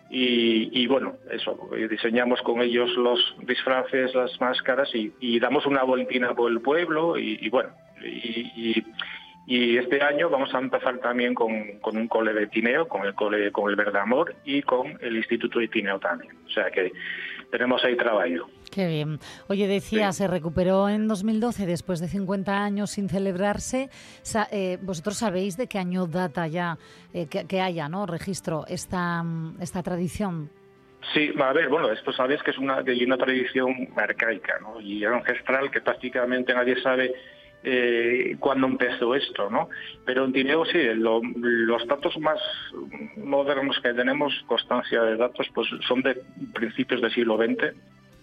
[0.10, 6.50] Y, bueno, eso, diseñamos con ellos los disfraces, las máscaras y, damos una voltina por
[6.50, 7.72] el pueblo y, bueno,
[9.50, 13.16] y este año vamos a empezar también con, con un cole de Tineo, con el
[13.16, 16.34] cole con el Verdamor y con el Instituto de Tineo también.
[16.46, 16.92] O sea que
[17.50, 18.50] tenemos ahí trabajo.
[18.78, 19.18] Qué bien.
[19.48, 23.90] Oye, decía, se recuperó en 2012 después de 50 años sin celebrarse.
[24.22, 26.78] Sa- eh, ¿Vosotros sabéis de qué año data ya
[27.12, 28.06] eh, que, que haya ¿no?
[28.06, 30.52] registro esta, mm, esta tradición?
[31.12, 34.80] Sí, a ver, bueno, esto sabes que es una, una tradición arcaica, ¿no?
[34.80, 37.16] Y ancestral que prácticamente nadie sabe
[37.64, 39.70] eh, cuándo empezó esto, ¿no?
[40.06, 42.40] Pero en Tineo sí, lo- los datos más
[43.18, 46.22] modernos que tenemos, constancia de datos, pues son de
[46.54, 47.74] principios del siglo XX,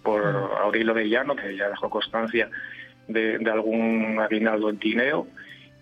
[0.05, 0.23] por
[0.61, 2.49] Aurelio de Llano, que ya dejó constancia
[3.09, 5.27] de, de algún aguinaldo en Tineo.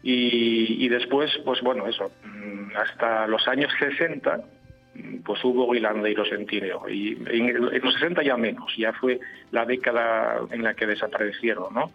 [0.02, 4.40] Y, y después, pues bueno, eso, mm, hasta los años 60,
[4.94, 6.88] mm, pues hubo guilandeiros en Tineo.
[6.88, 9.20] Y en los 60 ya menos, ya fue
[9.50, 11.92] la década en la que desaparecieron, ¿no?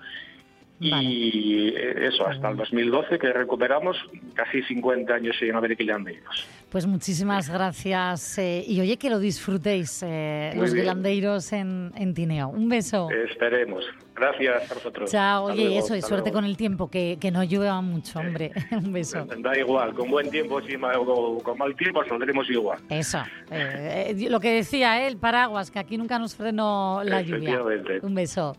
[0.80, 3.98] Y eh, eso, hasta el 2012 que recuperamos
[4.36, 6.46] casi 50 años sin haber guilandeiros.
[6.70, 8.38] Pues muchísimas gracias.
[8.38, 10.84] eh, y oye, que lo disfrutéis, eh, los bien.
[10.86, 12.50] guilandeiros en, en Tineo.
[12.50, 13.10] Un beso.
[13.10, 13.86] Esperemos.
[14.16, 15.12] Gracias a vosotros.
[15.12, 15.46] Chao.
[15.46, 16.34] Oye, luego, eso, y suerte luego.
[16.38, 18.52] con el tiempo, que, que no llueva mucho, hombre.
[18.72, 19.26] Un beso.
[19.40, 22.80] Da igual, con buen tiempo, si mal, o con mal tiempo, saldremos igual.
[22.90, 23.20] Eso.
[23.52, 27.62] eh, eh, lo que decía el paraguas, que aquí nunca nos frenó la lluvia.
[28.04, 28.56] Un beso.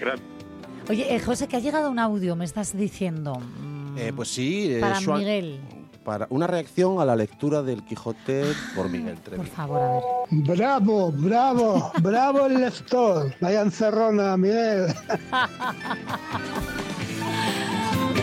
[0.00, 0.39] Gracias.
[0.88, 3.34] Oye, eh, José, que ha llegado un audio, me estás diciendo.
[3.38, 5.60] mm, Eh, pues sí, eh, para Miguel,
[6.04, 9.46] para una reacción a la lectura del Quijote por Miguel por Trevi.
[9.46, 10.56] favor, a ver.
[10.56, 13.34] Bravo, bravo, bravo el lector.
[13.40, 14.86] Vaya encerrona, Miguel.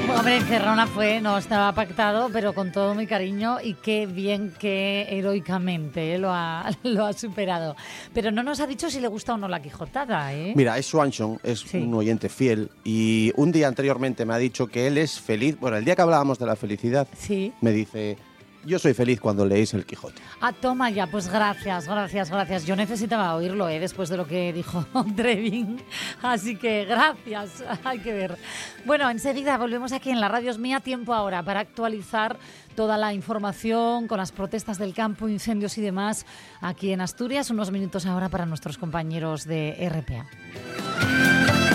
[0.09, 5.05] Hombre, Encerrona fue, no estaba pactado, pero con todo mi cariño y qué bien que
[5.09, 7.75] heroicamente eh, lo, ha, lo ha superado.
[8.13, 10.53] Pero no nos ha dicho si le gusta o no la Quijotada, ¿eh?
[10.55, 11.77] Mira, es Swanson, es Sí.
[11.79, 15.59] un oyente fiel y un día anteriormente me ha dicho que él es feliz.
[15.59, 17.51] Bueno, el día que hablábamos de la felicidad, Sí.
[17.61, 18.17] me dice,
[18.65, 20.21] yo soy feliz cuando leéis el Quijote.
[20.41, 22.65] Ah, toma ya, pues gracias, gracias, gracias.
[22.65, 23.79] Yo necesitaba oírlo, ¿eh?
[23.79, 24.85] Después de lo que dijo
[25.15, 25.81] Trevin.
[26.21, 28.37] Así que gracias, hay que ver.
[28.85, 32.37] Bueno, enseguida volvemos aquí en la Radio Es Mía, tiempo ahora para actualizar
[32.75, 36.25] toda la información con las protestas del campo, incendios y demás
[36.61, 37.49] aquí en Asturias.
[37.49, 41.66] Unos minutos ahora para nuestros compañeros de RPA.